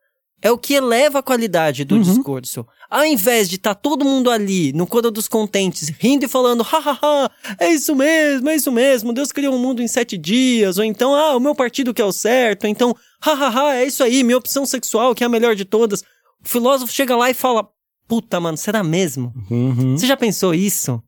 [0.41, 2.01] É o que eleva a qualidade do uhum.
[2.01, 2.65] discurso.
[2.89, 6.63] Ao invés de estar tá todo mundo ali, no coro dos contentes, rindo e falando,
[6.63, 7.29] hahaha,
[7.59, 11.13] é isso mesmo, é isso mesmo, Deus criou um mundo em sete dias, ou então,
[11.13, 14.65] ah, o meu partido que é o certo, então, hahaha, é isso aí, minha opção
[14.65, 16.03] sexual que é a melhor de todas.
[16.43, 17.67] O filósofo chega lá e fala,
[18.07, 19.33] puta, mano, será mesmo?
[19.51, 19.97] Uhum.
[19.97, 21.01] Você já pensou isso?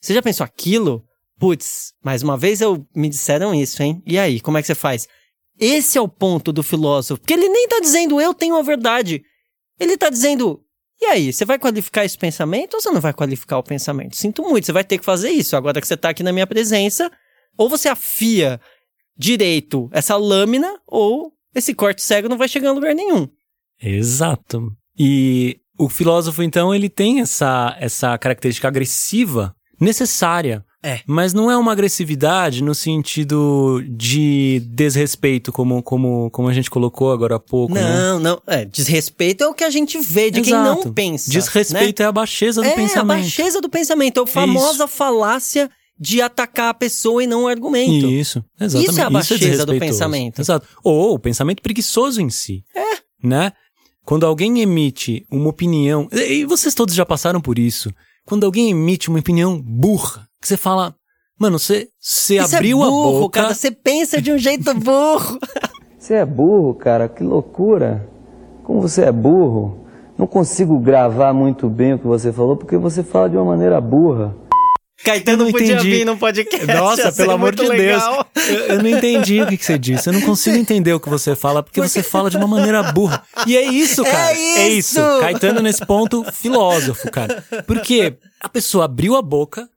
[0.00, 1.04] Você já pensou aquilo?
[1.38, 4.02] Putz, mais uma vez eu me disseram isso, hein?
[4.06, 5.06] E aí, como é que você faz?
[5.58, 7.20] Esse é o ponto do filósofo.
[7.20, 9.22] Porque ele nem tá dizendo eu tenho a verdade.
[9.78, 10.62] Ele tá dizendo,
[11.00, 14.16] e aí, você vai qualificar esse pensamento ou você não vai qualificar o pensamento?
[14.16, 16.46] Sinto muito, você vai ter que fazer isso agora que você tá aqui na minha
[16.46, 17.10] presença.
[17.56, 18.60] Ou você afia
[19.16, 23.28] direito essa lâmina, ou esse corte cego não vai chegar a lugar nenhum.
[23.80, 24.70] Exato.
[24.98, 31.00] E o filósofo, então, ele tem essa, essa característica agressiva necessária é.
[31.04, 37.10] Mas não é uma agressividade no sentido de desrespeito, como, como, como a gente colocou
[37.10, 37.74] agora há pouco.
[37.74, 37.82] Né?
[37.82, 38.30] Não, né?
[38.30, 38.42] não.
[38.46, 40.74] É, desrespeito é o que a gente vê de Exato.
[40.76, 41.28] quem não pensa.
[41.28, 42.06] Desrespeito né?
[42.06, 42.96] é a baixeza do é, pensamento.
[42.96, 44.20] É, a baixeza do pensamento.
[44.20, 44.88] É a famosa Isso.
[44.88, 45.68] falácia
[45.98, 48.06] de atacar a pessoa e não o argumento.
[48.06, 48.90] Isso, exatamente.
[48.90, 50.40] Isso é a baixeza é do pensamento.
[50.40, 50.68] Exato.
[50.84, 52.62] Ou o pensamento preguiçoso em si.
[52.72, 52.98] É.
[53.26, 53.52] Né?
[54.04, 57.92] Quando alguém emite uma opinião, e vocês todos já passaram por isso,
[58.24, 60.94] quando alguém emite uma opinião burra, que você fala,
[61.38, 63.42] mano, você, você abriu é burro, a boca.
[63.42, 65.38] Cara, você pensa de um jeito burro.
[65.98, 68.08] Você é burro, cara, que loucura.
[68.62, 69.86] Como você é burro.
[70.18, 73.80] Não consigo gravar muito bem o que você falou, porque você fala de uma maneira
[73.80, 74.34] burra.
[75.04, 75.90] Caetano não podia entendi.
[75.90, 76.66] vir no podcast.
[76.66, 78.26] Nossa, pelo amor de legal.
[78.34, 78.48] Deus.
[78.48, 80.08] Eu, eu, não entendi o que, que, você disse.
[80.08, 83.22] Eu não consigo entender o que você fala, porque você fala de uma maneira burra.
[83.46, 84.32] E é isso, é cara.
[84.32, 84.58] É isso.
[84.58, 85.20] É isso.
[85.20, 87.44] Caetano, nesse ponto, filósofo, cara.
[87.66, 89.68] Porque a pessoa abriu a boca,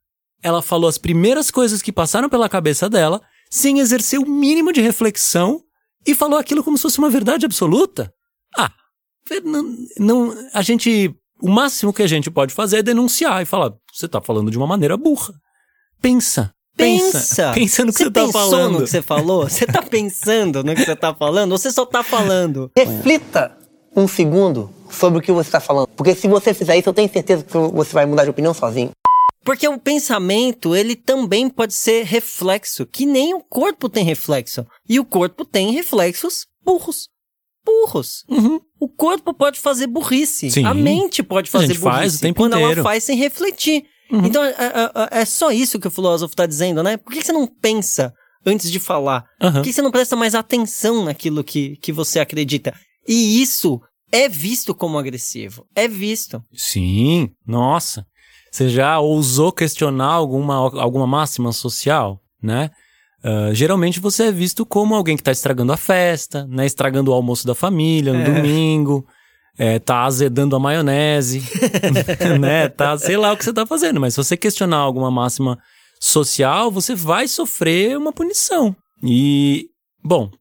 [0.41, 4.81] ela falou as primeiras coisas que passaram pela cabeça dela, sem exercer o mínimo de
[4.81, 5.61] reflexão,
[6.05, 8.13] e falou aquilo como se fosse uma verdade absoluta.
[8.57, 8.71] Ah,
[9.43, 11.13] não, não, a gente.
[11.41, 14.57] O máximo que a gente pode fazer é denunciar e falar: você tá falando de
[14.57, 15.33] uma maneira burra.
[16.01, 16.53] Pensa.
[16.75, 17.51] Pensa.
[17.53, 18.71] Pensa no que você, você tá falando.
[18.71, 19.49] no que você falou?
[19.49, 21.51] Você tá pensando no que você tá falando?
[21.51, 22.71] Ou você só tá falando?
[22.75, 23.57] Reflita
[23.95, 25.87] um segundo sobre o que você está falando.
[25.87, 28.91] Porque se você fizer isso, eu tenho certeza que você vai mudar de opinião sozinho.
[29.43, 34.65] Porque o pensamento, ele também pode ser reflexo, que nem o corpo tem reflexo.
[34.87, 37.07] E o corpo tem reflexos burros.
[37.65, 38.23] Burros.
[38.29, 38.59] Uhum.
[38.79, 40.49] O corpo pode fazer burrice.
[40.51, 40.65] Sim.
[40.65, 41.81] A mente pode fazer burrice.
[41.81, 42.73] Faz o tempo quando inteiro.
[42.73, 43.85] ela faz sem refletir.
[44.11, 44.25] Uhum.
[44.25, 44.55] Então, é, é,
[45.17, 46.97] é, é, só isso que o filósofo está dizendo, né?
[46.97, 48.11] Por que você não pensa
[48.45, 49.23] antes de falar?
[49.41, 49.53] Uhum.
[49.53, 52.73] Por que você não presta mais atenção naquilo que, que você acredita?
[53.07, 53.79] E isso
[54.11, 55.65] é visto como agressivo.
[55.75, 56.41] É visto.
[56.53, 58.05] Sim, nossa.
[58.51, 62.71] Você já ousou questionar alguma, alguma máxima social, né?
[63.23, 66.65] Uh, geralmente você é visto como alguém que está estragando a festa, né?
[66.65, 68.23] Estragando o almoço da família no é.
[68.23, 69.05] domingo,
[69.57, 71.43] é, tá azedando a maionese,
[72.39, 72.69] né?
[72.69, 75.59] Tá, sei lá o que você tá fazendo, mas se você questionar alguma máxima
[75.99, 78.73] social, você vai sofrer uma punição.
[79.03, 79.67] E,
[80.01, 80.31] bom,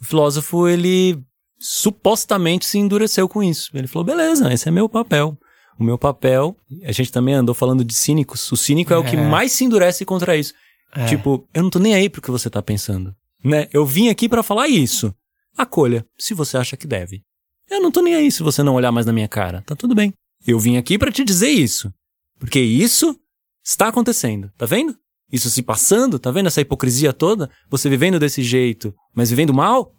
[0.00, 1.22] o filósofo, ele
[1.60, 3.70] supostamente se endureceu com isso.
[3.72, 5.38] Ele falou, beleza, esse é meu papel.
[5.78, 8.50] O meu papel, a gente também andou falando de cínicos.
[8.52, 9.20] O cínico é, é o que é.
[9.20, 10.54] mais se endurece contra isso.
[10.94, 11.06] É.
[11.06, 13.14] Tipo, eu não tô nem aí pro que você tá pensando.
[13.42, 13.68] Né?
[13.72, 15.14] Eu vim aqui para falar isso.
[15.56, 17.22] Acolha, se você acha que deve.
[17.70, 19.62] Eu não tô nem aí se você não olhar mais na minha cara.
[19.62, 20.12] Tá tudo bem.
[20.46, 21.92] Eu vim aqui para te dizer isso.
[22.38, 23.18] Porque isso
[23.64, 24.50] está acontecendo.
[24.56, 24.96] Tá vendo?
[25.32, 27.50] Isso se passando, tá vendo essa hipocrisia toda?
[27.70, 29.92] Você vivendo desse jeito, mas vivendo mal?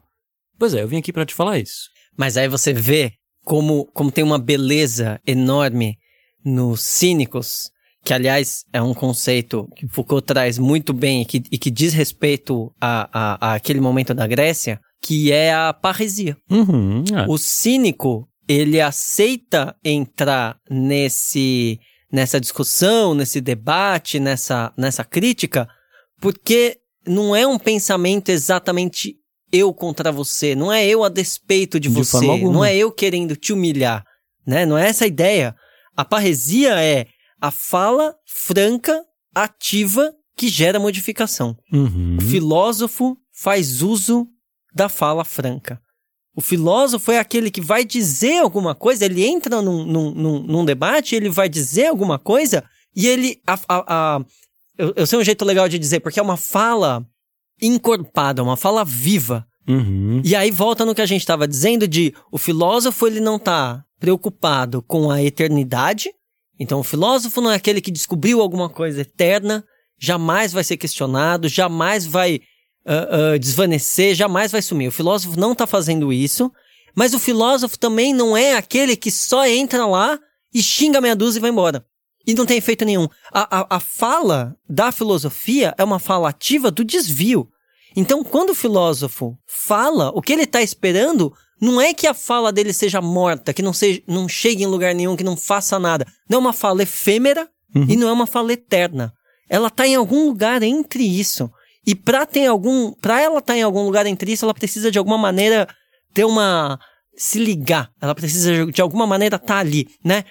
[0.57, 1.89] Pois é, eu vim aqui para te falar isso.
[2.15, 3.13] Mas aí você vê
[3.45, 5.97] como, como tem uma beleza enorme
[6.43, 7.69] nos cínicos,
[8.03, 11.93] que aliás é um conceito que Foucault traz muito bem e que, e que diz
[11.93, 16.35] respeito a, a, a, aquele momento da Grécia, que é a parresia.
[16.49, 17.25] Uhum, é.
[17.27, 21.79] O cínico, ele aceita entrar nesse,
[22.11, 25.67] nessa discussão, nesse debate, nessa, nessa crítica,
[26.19, 26.77] porque
[27.07, 29.15] não é um pensamento exatamente
[29.51, 33.35] eu contra você, não é eu a despeito de, de você, não é eu querendo
[33.35, 34.03] te humilhar,
[34.45, 34.65] né?
[34.65, 35.55] Não é essa a ideia.
[35.95, 37.07] A parresia é
[37.39, 41.57] a fala franca, ativa, que gera modificação.
[41.71, 42.17] Uhum.
[42.17, 44.27] O filósofo faz uso
[44.73, 45.79] da fala franca.
[46.35, 50.65] O filósofo é aquele que vai dizer alguma coisa, ele entra num, num, num, num
[50.65, 53.39] debate, ele vai dizer alguma coisa, e ele.
[53.47, 54.25] A, a, a,
[54.77, 57.07] eu, eu sei um jeito legal de dizer, porque é uma fala
[57.61, 59.45] encorpada, uma fala viva.
[59.67, 60.21] Uhum.
[60.23, 63.83] E aí volta no que a gente estava dizendo de o filósofo ele não está
[63.99, 66.09] preocupado com a eternidade,
[66.59, 69.63] Então, o filósofo não é aquele que descobriu alguma coisa eterna,
[69.99, 72.39] jamais vai ser questionado, jamais vai
[72.85, 74.87] uh, uh, desvanecer, jamais vai sumir.
[74.87, 76.51] O filósofo não está fazendo isso,
[76.95, 80.17] mas o filósofo também não é aquele que só entra lá
[80.53, 81.85] e xinga meia dúzia e vai embora.
[82.25, 83.07] E não tem efeito nenhum.
[83.31, 87.47] A, a, a fala da filosofia é uma fala ativa do desvio.
[87.95, 92.51] Então, quando o filósofo fala, o que ele está esperando não é que a fala
[92.51, 96.05] dele seja morta, que não, seja, não chegue em lugar nenhum, que não faça nada.
[96.29, 97.85] Não é uma fala efêmera uhum.
[97.87, 99.13] e não é uma fala eterna.
[99.49, 101.49] Ela está em algum lugar entre isso.
[101.87, 104.91] E para ter algum, para ela estar tá em algum lugar entre isso, ela precisa
[104.91, 105.67] de alguma maneira
[106.13, 106.79] ter uma
[107.15, 107.89] se ligar.
[108.01, 110.25] Ela precisa de alguma maneira estar tá ali, né?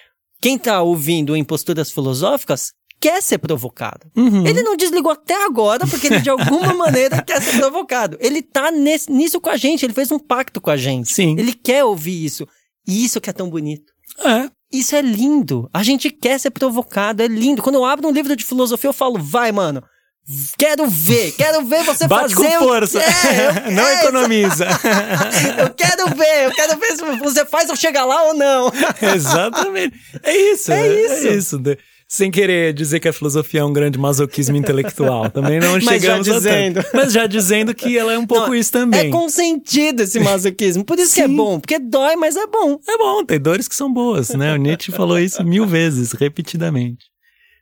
[0.45, 2.71] Quem tá ouvindo em posturas filosóficas
[3.01, 4.11] quer ser provocado.
[4.15, 4.45] Uhum.
[4.45, 8.15] Ele não desligou até agora porque ele de alguma maneira quer ser provocado.
[8.21, 11.11] Ele tá nesse, nisso com a gente, ele fez um pacto com a gente.
[11.11, 11.35] Sim.
[11.39, 12.47] Ele quer ouvir isso.
[12.87, 13.91] E isso que é tão bonito.
[14.23, 14.47] É.
[14.71, 15.67] Isso é lindo.
[15.73, 17.63] A gente quer ser provocado, é lindo.
[17.63, 19.81] Quando eu abro um livro de filosofia, eu falo, vai, mano.
[20.57, 22.57] Quero ver, quero ver você Bate fazer.
[22.57, 22.99] com força.
[22.99, 24.65] É, não economiza.
[25.59, 28.71] eu quero ver, eu quero ver se você faz eu chegar lá ou não.
[29.15, 29.95] Exatamente.
[30.23, 30.71] É isso.
[30.71, 31.27] É, isso.
[31.27, 31.59] É isso
[32.07, 35.29] sem querer dizer que a filosofia é um grande masoquismo intelectual.
[35.29, 36.85] Também não Mas chegamos já dizendo.
[36.93, 39.07] Mas já dizendo que ela é um pouco não, isso também.
[39.07, 40.85] É consentido esse masoquismo.
[40.85, 41.15] Por isso Sim.
[41.15, 41.59] que é bom.
[41.59, 42.79] Porque dói, mas é bom.
[42.87, 44.53] É bom, tem dores que são boas, né?
[44.53, 47.14] O Nietzsche falou isso mil vezes, repetidamente.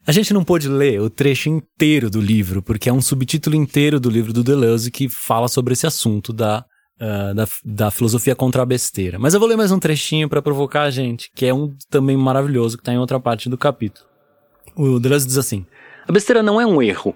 [0.06, 4.02] A gente não pôde ler o trecho inteiro do livro, porque é um subtítulo inteiro
[4.02, 6.66] do livro do Deleuze que fala sobre esse assunto da,
[7.00, 9.18] uh, da, da, filosofia contra a besteira.
[9.18, 12.18] Mas eu vou ler mais um trechinho para provocar a gente, que é um também
[12.18, 14.06] maravilhoso, que está em outra parte do capítulo.
[14.76, 15.66] O Deleuze diz assim:
[16.06, 17.16] A besteira não é um erro,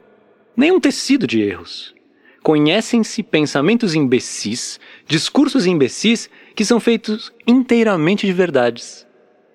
[0.56, 1.94] nem um tecido de erros.
[2.42, 9.06] Conhecem-se pensamentos imbecis, discursos imbecis que são feitos inteiramente de verdades.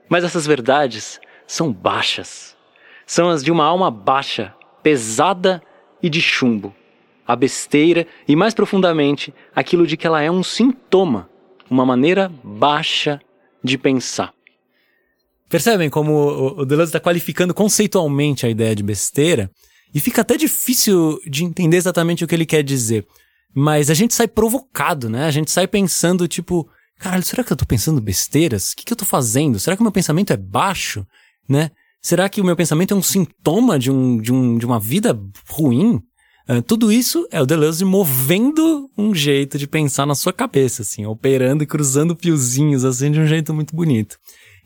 [0.07, 2.51] Mas essas verdades são baixas.
[3.12, 5.62] São as de uma alma baixa, pesada
[6.02, 6.74] e de chumbo.
[7.26, 11.28] A besteira e, mais profundamente, aquilo de que ela é um sintoma,
[11.68, 13.20] uma maneira baixa
[13.62, 14.32] de pensar.
[15.46, 19.50] Percebem como o Deleuze está qualificando conceitualmente a ideia de besteira?
[19.94, 23.06] E fica até difícil de entender exatamente o que ele quer dizer.
[23.54, 25.26] Mas a gente sai provocado, né?
[25.26, 26.66] A gente sai pensando, tipo,
[26.98, 28.72] caralho, será que eu tô pensando besteiras?
[28.72, 29.60] O que, que eu tô fazendo?
[29.60, 31.06] Será que meu pensamento é baixo?
[31.46, 31.70] Né?
[32.03, 35.18] Será que o meu pensamento é um sintoma de, um, de, um, de uma vida
[35.48, 36.03] ruim?
[36.48, 41.07] Uh, tudo isso é o Deleuze movendo um jeito de pensar na sua cabeça, assim,
[41.07, 44.18] operando e cruzando fiozinhos, assim, de um jeito muito bonito.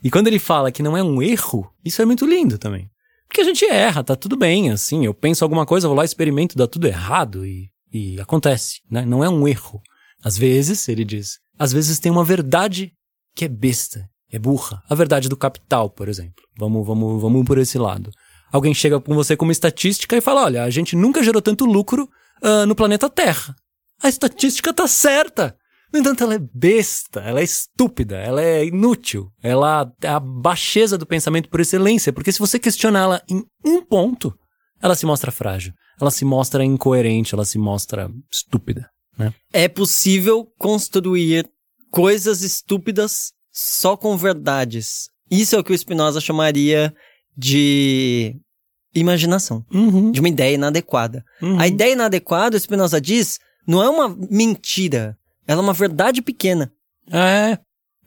[0.03, 2.89] E quando ele fala que não é um erro, isso é muito lindo também.
[3.27, 6.57] Porque a gente erra, tá tudo bem, assim, eu penso alguma coisa, vou lá, experimento,
[6.57, 9.05] dá tudo errado e, e acontece, né?
[9.05, 9.79] Não é um erro.
[10.23, 12.91] Às vezes, ele diz, às vezes tem uma verdade
[13.35, 14.81] que é besta, é burra.
[14.89, 16.43] A verdade do capital, por exemplo.
[16.57, 18.11] Vamos, vamos, vamos por esse lado.
[18.51, 21.65] Alguém chega com você com uma estatística e fala, olha, a gente nunca gerou tanto
[21.65, 22.09] lucro
[22.43, 23.55] uh, no planeta Terra.
[24.01, 25.55] A estatística tá certa.
[25.91, 30.97] No entanto, ela é besta, ela é estúpida, ela é inútil, ela é a baixeza
[30.97, 34.33] do pensamento por excelência, porque se você questiona ela em um ponto,
[34.81, 39.33] ela se mostra frágil, ela se mostra incoerente, ela se mostra estúpida, né?
[39.53, 41.49] É possível construir
[41.89, 45.09] coisas estúpidas só com verdades.
[45.31, 46.93] Isso é o que o Spinoza chamaria
[47.35, 48.35] de
[48.93, 50.11] imaginação, uhum.
[50.11, 51.25] de uma ideia inadequada.
[51.41, 51.59] Uhum.
[51.59, 56.71] A ideia inadequada, o Spinoza diz, não é uma mentira, ela é uma verdade pequena.
[57.11, 57.57] É.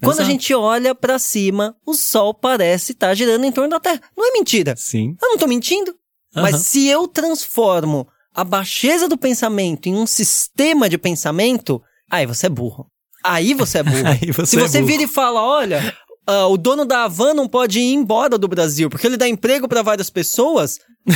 [0.01, 0.29] Quando Exato.
[0.29, 4.01] a gente olha para cima, o Sol parece estar tá girando em torno da Terra.
[4.17, 4.77] Não é mentira.
[4.77, 5.17] Sim.
[5.21, 5.91] Eu não tô mentindo.
[5.91, 6.43] Uhum.
[6.43, 12.47] Mas se eu transformo a baixeza do pensamento em um sistema de pensamento, aí você
[12.47, 12.87] é burro.
[13.23, 14.03] Aí você é burro.
[14.35, 14.91] você se é você burro.
[14.91, 15.95] vira e fala, olha,
[16.29, 19.68] uh, o dono da Havan não pode ir embora do Brasil porque ele dá emprego
[19.68, 20.79] para várias pessoas,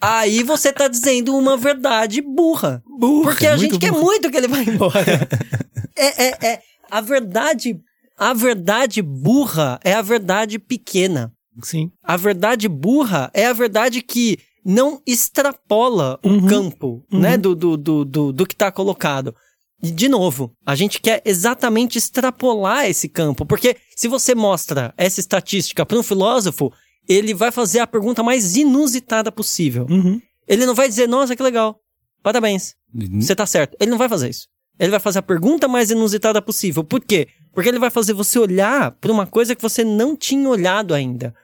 [0.00, 2.82] Aí você tá dizendo uma verdade burra.
[2.98, 3.30] Burra.
[3.30, 5.28] Porque a gente quer muito que ele vá embora.
[5.96, 6.60] é, é, é.
[6.90, 7.76] A verdade.
[8.16, 11.32] A verdade burra é a verdade pequena.
[11.62, 11.90] Sim.
[12.02, 16.46] A verdade burra é a verdade que não extrapola o Uhum.
[16.46, 17.20] campo, Uhum.
[17.20, 19.34] né, do, do, do, do, do que tá colocado.
[19.82, 25.20] E, de novo, a gente quer exatamente extrapolar esse campo, porque se você mostra essa
[25.20, 26.72] estatística para um filósofo,
[27.08, 29.86] ele vai fazer a pergunta mais inusitada possível.
[29.88, 30.20] Uhum.
[30.48, 31.78] Ele não vai dizer, nossa, que legal,
[32.22, 33.20] parabéns, Uhum.
[33.20, 33.76] você tá certo.
[33.80, 34.48] Ele não vai fazer isso.
[34.78, 36.82] Ele vai fazer a pergunta mais inusitada possível.
[36.82, 37.28] Por quê?
[37.52, 41.34] Porque ele vai fazer você olhar para uma coisa que você não tinha olhado ainda.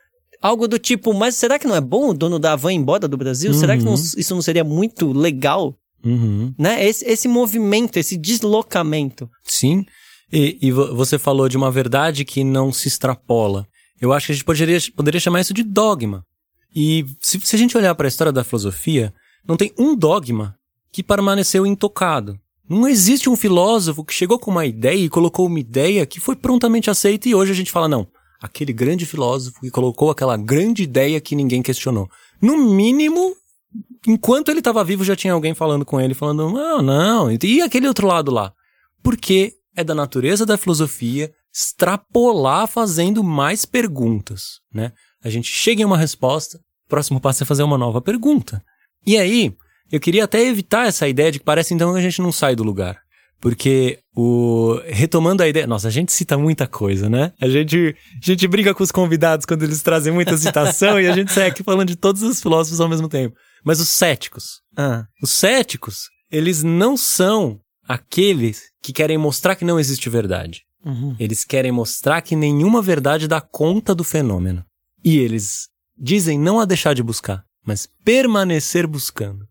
[0.40, 3.08] Algo do tipo, mas será que não é bom o dono da Havan ir embora
[3.08, 3.52] do Brasil?
[3.54, 4.02] Será que não- Uhum.
[4.16, 5.74] isso não seria muito legal?
[6.04, 6.54] Uhum.
[6.58, 6.84] Né?
[6.86, 9.28] Esse, esse movimento, esse deslocamento.
[9.44, 9.84] Sim.
[10.32, 13.66] E, e vo- você falou de uma verdade que não se extrapola.
[14.00, 16.22] Eu acho que a gente poderia, poderia chamar isso de dogma.
[16.74, 19.14] E se, se a gente olhar para a história da filosofia,
[19.46, 20.56] não tem um dogma
[20.92, 22.38] que permaneceu intocado.
[22.68, 26.34] Não existe um filósofo que chegou com uma ideia e colocou uma ideia que foi
[26.34, 28.06] prontamente aceita e hoje a gente fala, não,
[28.40, 32.08] aquele grande filósofo que colocou aquela grande ideia que ninguém questionou.
[32.40, 33.34] No mínimo,
[34.06, 37.88] enquanto ele estava vivo, já tinha alguém falando com ele, falando, não, não, e aquele
[37.88, 38.52] outro lado lá?
[39.02, 44.92] Porque é da natureza da filosofia extrapolar fazendo mais perguntas, né?
[45.22, 48.62] A gente chega em uma resposta, o próximo passo é fazer uma nova pergunta.
[49.06, 49.54] E aí,
[49.90, 52.56] eu queria até evitar essa ideia de que parece então que a gente não sai
[52.56, 52.98] do lugar.
[53.40, 54.80] Porque o.
[54.86, 55.66] Retomando a ideia.
[55.66, 57.30] Nossa, a gente cita muita coisa, né?
[57.38, 61.14] A gente, a gente briga com os convidados quando eles trazem muita citação e a
[61.14, 63.36] gente sai aqui falando de todos os filósofos ao mesmo tempo.
[63.64, 64.60] Mas os céticos.
[64.76, 65.06] Ah.
[65.22, 67.58] Os céticos, eles não são
[67.88, 70.62] aqueles que querem mostrar que não existe verdade.
[70.84, 71.16] Uhum.
[71.18, 74.64] Eles querem mostrar que nenhuma verdade dá conta do fenômeno.
[75.02, 79.46] E eles dizem não a deixar de buscar, mas permanecer buscando.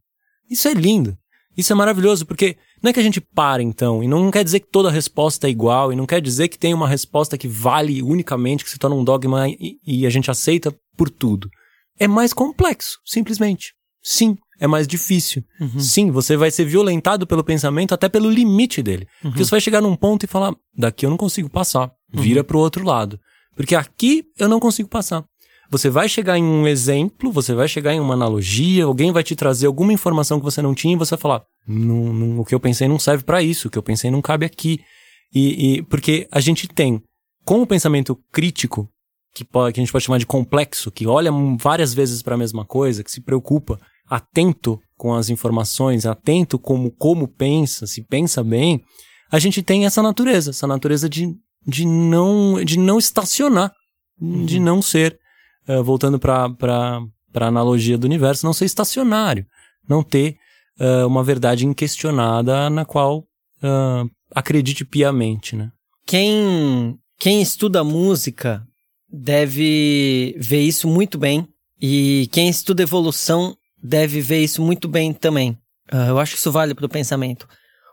[0.50, 1.18] Isso é lindo.
[1.56, 4.60] Isso é maravilhoso, porque não é que a gente para então, e não quer dizer
[4.60, 8.02] que toda resposta é igual, e não quer dizer que tem uma resposta que vale
[8.02, 11.50] unicamente, que se torna um dogma e, e a gente aceita por tudo.
[12.00, 13.74] É mais complexo, simplesmente.
[14.04, 15.44] Sim, é mais difícil.
[15.80, 19.08] Sim, você vai ser violentado pelo pensamento até pelo limite dele.
[19.22, 21.92] Porque você vai chegar num ponto e falar, daqui eu não consigo passar.
[22.14, 23.20] Vira pro outro lado.
[23.56, 25.24] Porque aqui eu não consigo passar.
[25.70, 29.36] Você vai chegar em um exemplo, você vai chegar em uma analogia, alguém vai te
[29.36, 32.54] trazer alguma informação que você não tinha e você vai falar, não, não, o que
[32.54, 34.80] eu pensei não serve para isso, o que eu pensei não cabe aqui.
[35.34, 37.02] E, e porque a gente tem,
[37.44, 38.88] com o pensamento crítico,
[39.34, 42.38] que, pode, que a gente pode chamar de complexo, que olha várias vezes para a
[42.38, 43.80] mesma coisa, que se preocupa,
[44.10, 48.84] atento com as informações, atento como como pensa, se pensa bem,
[49.32, 51.36] a gente tem essa natureza, essa natureza de,
[51.66, 53.72] de não de não estacionar,
[54.20, 55.18] de não ser,
[55.68, 59.46] eh, voltando para para a analogia do universo, não ser estacionário,
[59.90, 60.36] não ter
[60.80, 63.26] eh, uma verdade inquestionada na qual
[63.64, 65.72] ah, acredite piamente, né?
[66.06, 68.62] Quem, quem estuda música
[69.10, 71.48] deve ver isso muito bem.
[71.82, 75.58] E quem estuda evolução deve ver isso muito bem também.
[75.92, 77.48] Ah, eu acho que isso vale para o pensamento.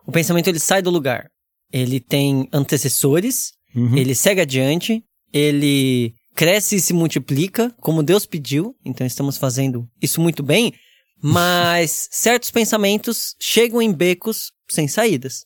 [0.07, 1.28] O pensamento ele sai do lugar.
[1.72, 3.97] Ele tem antecessores, Uhum.
[3.97, 8.74] ele segue adiante, ele cresce e se multiplica, como Deus pediu.
[8.84, 10.72] Então estamos fazendo isso muito bem.
[11.22, 15.45] Mas certos pensamentos chegam em becos sem saídas.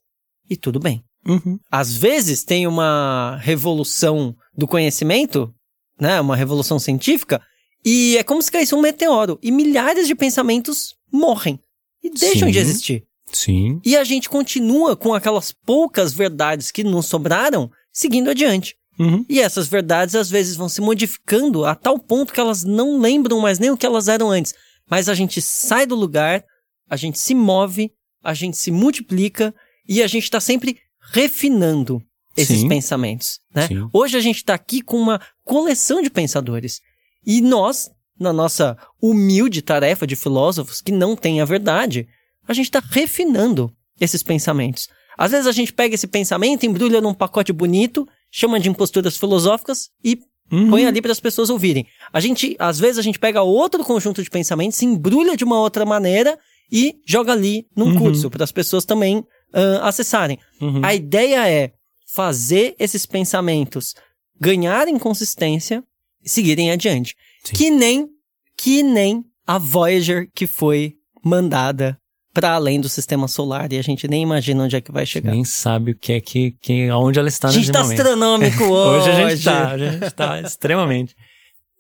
[0.49, 1.03] E tudo bem.
[1.27, 1.59] Uhum.
[1.71, 5.53] Às vezes tem uma revolução do conhecimento,
[5.99, 6.21] né?
[6.21, 7.43] Uma revolução científica,
[7.85, 11.61] e é como se caísse um meteoro e milhares de pensamentos morrem
[12.03, 12.53] e deixam Sim.
[12.53, 13.05] de existir.
[13.33, 13.81] Sim.
[13.85, 18.77] E a gente continua com aquelas poucas verdades que nos sobraram, seguindo adiante.
[18.99, 19.25] Uhum.
[19.29, 23.41] E essas verdades às vezes vão se modificando a tal ponto que elas não lembram
[23.41, 24.55] mais nem o que elas eram antes.
[24.89, 26.45] Mas a gente sai do lugar,
[26.89, 27.91] a gente se move,
[28.23, 29.55] a gente se multiplica
[29.89, 30.79] e a gente está sempre
[31.13, 32.01] refinando
[32.37, 32.69] esses Sim.
[32.69, 33.41] pensamentos.
[33.55, 33.67] Né?
[33.67, 33.89] Sim.
[33.93, 36.81] Hoje a gente está aqui com uma coleção de pensadores.
[37.27, 42.07] E nós, na nossa humilde tarefa de filósofos que não tem a verdade,
[42.47, 44.89] a gente está refinando esses pensamentos.
[45.17, 49.91] Às vezes a gente pega esse pensamento, embrulha num pacote bonito, chama de imposturas filosóficas
[50.03, 50.19] e
[50.53, 50.69] Uhum.
[50.69, 51.87] põe ali para as pessoas ouvirem.
[52.13, 55.59] A gente, às vezes a gente pega outro conjunto de pensamentos, se embrulha de uma
[55.59, 56.39] outra maneira
[56.71, 57.99] e joga ali num Uhum.
[57.99, 60.39] curso para as pessoas também ah, acessarem.
[60.61, 60.85] Uhum.
[60.85, 61.73] A ideia é
[62.07, 63.95] fazer esses pensamentos
[64.39, 65.83] ganharem consistência
[66.25, 67.15] seguirem adiante.
[67.45, 67.55] Sim.
[67.55, 68.09] Que nem
[68.57, 71.99] que nem a Voyager que foi mandada
[72.33, 75.31] para além do sistema solar e a gente nem imagina onde é que vai chegar.
[75.31, 78.01] Nem sabe o que é que, que aonde ela está a gente nesse tá momento.
[78.01, 79.09] astronômico hoje.
[79.09, 81.15] Hoje a gente tá, a gente tá extremamente.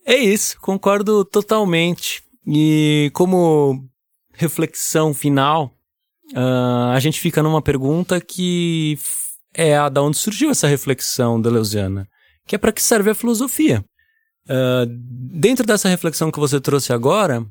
[0.06, 2.22] É isso, concordo totalmente.
[2.46, 3.84] E como
[4.32, 5.72] reflexão final,
[6.34, 8.96] ah, a gente fica numa pergunta que
[9.52, 12.06] é a da onde surgiu essa reflexão da Leusiana,
[12.46, 13.84] que é para que serve a filosofia.
[14.48, 17.44] Ah, dentro dessa reflexão que você trouxe agora,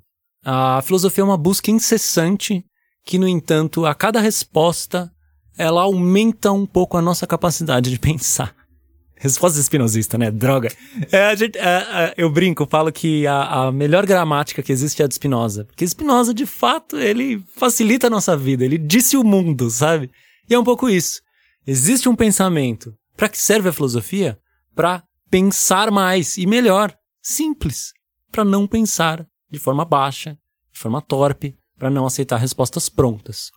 [0.46, 2.64] a filosofia é uma busca incessante
[3.06, 5.12] que, no entanto, a cada resposta
[5.58, 8.56] ela aumenta um pouco a nossa capacidade de pensar.
[9.16, 10.30] Resposta espinosista, né?
[10.32, 10.70] Droga.
[11.12, 15.06] É, gente- é, é, eu brinco, falo que a, a melhor gramática que existe é
[15.06, 15.64] a de Spinoza.
[15.66, 18.66] Porque Spinoza, de fato, ele facilita a nossa vida.
[18.66, 20.12] Ele disse o mundo, sabe?
[20.50, 21.22] E é um pouco isso.
[21.66, 22.94] Existe um pensamento.
[23.16, 24.38] Para que serve a filosofia?
[24.76, 25.04] Para
[25.34, 26.96] pensar mais e melhor.
[27.20, 27.92] Simples.
[28.32, 30.38] Para não pensar de forma baixa,
[30.72, 33.50] de forma torpe, para não aceitar respostas prontas.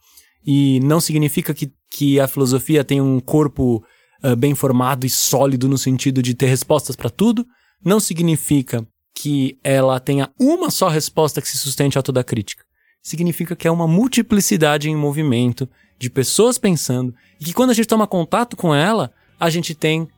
[0.43, 3.85] E não significa que, que a filosofia tem um corpo
[4.22, 7.47] ah, bem formado e sólido no sentido de ter respostas para tudo,
[7.85, 12.64] não significa que ela tenha uma só resposta que se sustente a toda crítica.
[13.03, 15.68] Significa que é uma multiplicidade em movimento
[15.99, 20.09] de pessoas pensando e que quando a gente toma contato com ela, a gente tem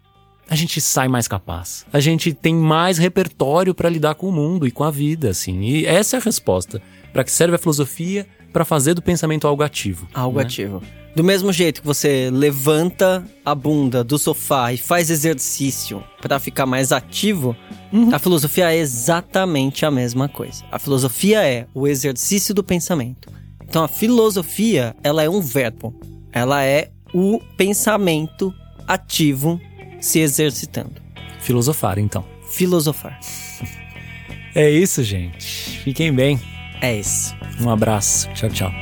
[0.49, 1.85] a gente sai mais capaz.
[1.93, 5.61] A gente tem mais repertório para lidar com o mundo e com a vida, assim.
[5.61, 6.81] E essa é a resposta.
[7.13, 8.27] Para que serve a filosofia?
[8.53, 10.09] Para fazer do pensamento algo ativo.
[10.15, 10.45] Algo né?
[10.45, 10.83] ativo.
[11.15, 16.65] Do mesmo jeito que você levanta a bunda do sofá e faz exercício para ficar
[16.65, 17.57] mais ativo,
[17.93, 18.15] Uhum.
[18.15, 20.63] a filosofia é exatamente a mesma coisa.
[20.71, 23.31] A filosofia é o exercício do pensamento.
[23.67, 25.95] Então a filosofia, ela é um verbo.
[26.33, 28.55] Ela é o pensamento
[28.87, 29.61] ativo
[30.01, 31.01] se exercitando.
[31.41, 32.25] Filosofar, então.
[32.51, 33.19] Filosofar.
[34.55, 35.81] É isso, gente.
[35.81, 36.41] Fiquem bem.
[36.81, 37.35] É isso.
[37.61, 38.29] Um abraço.
[38.35, 38.73] Tchau, tchau.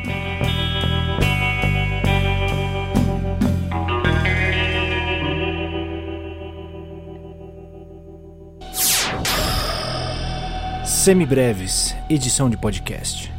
[10.84, 13.35] Semibreves, edição de podcast.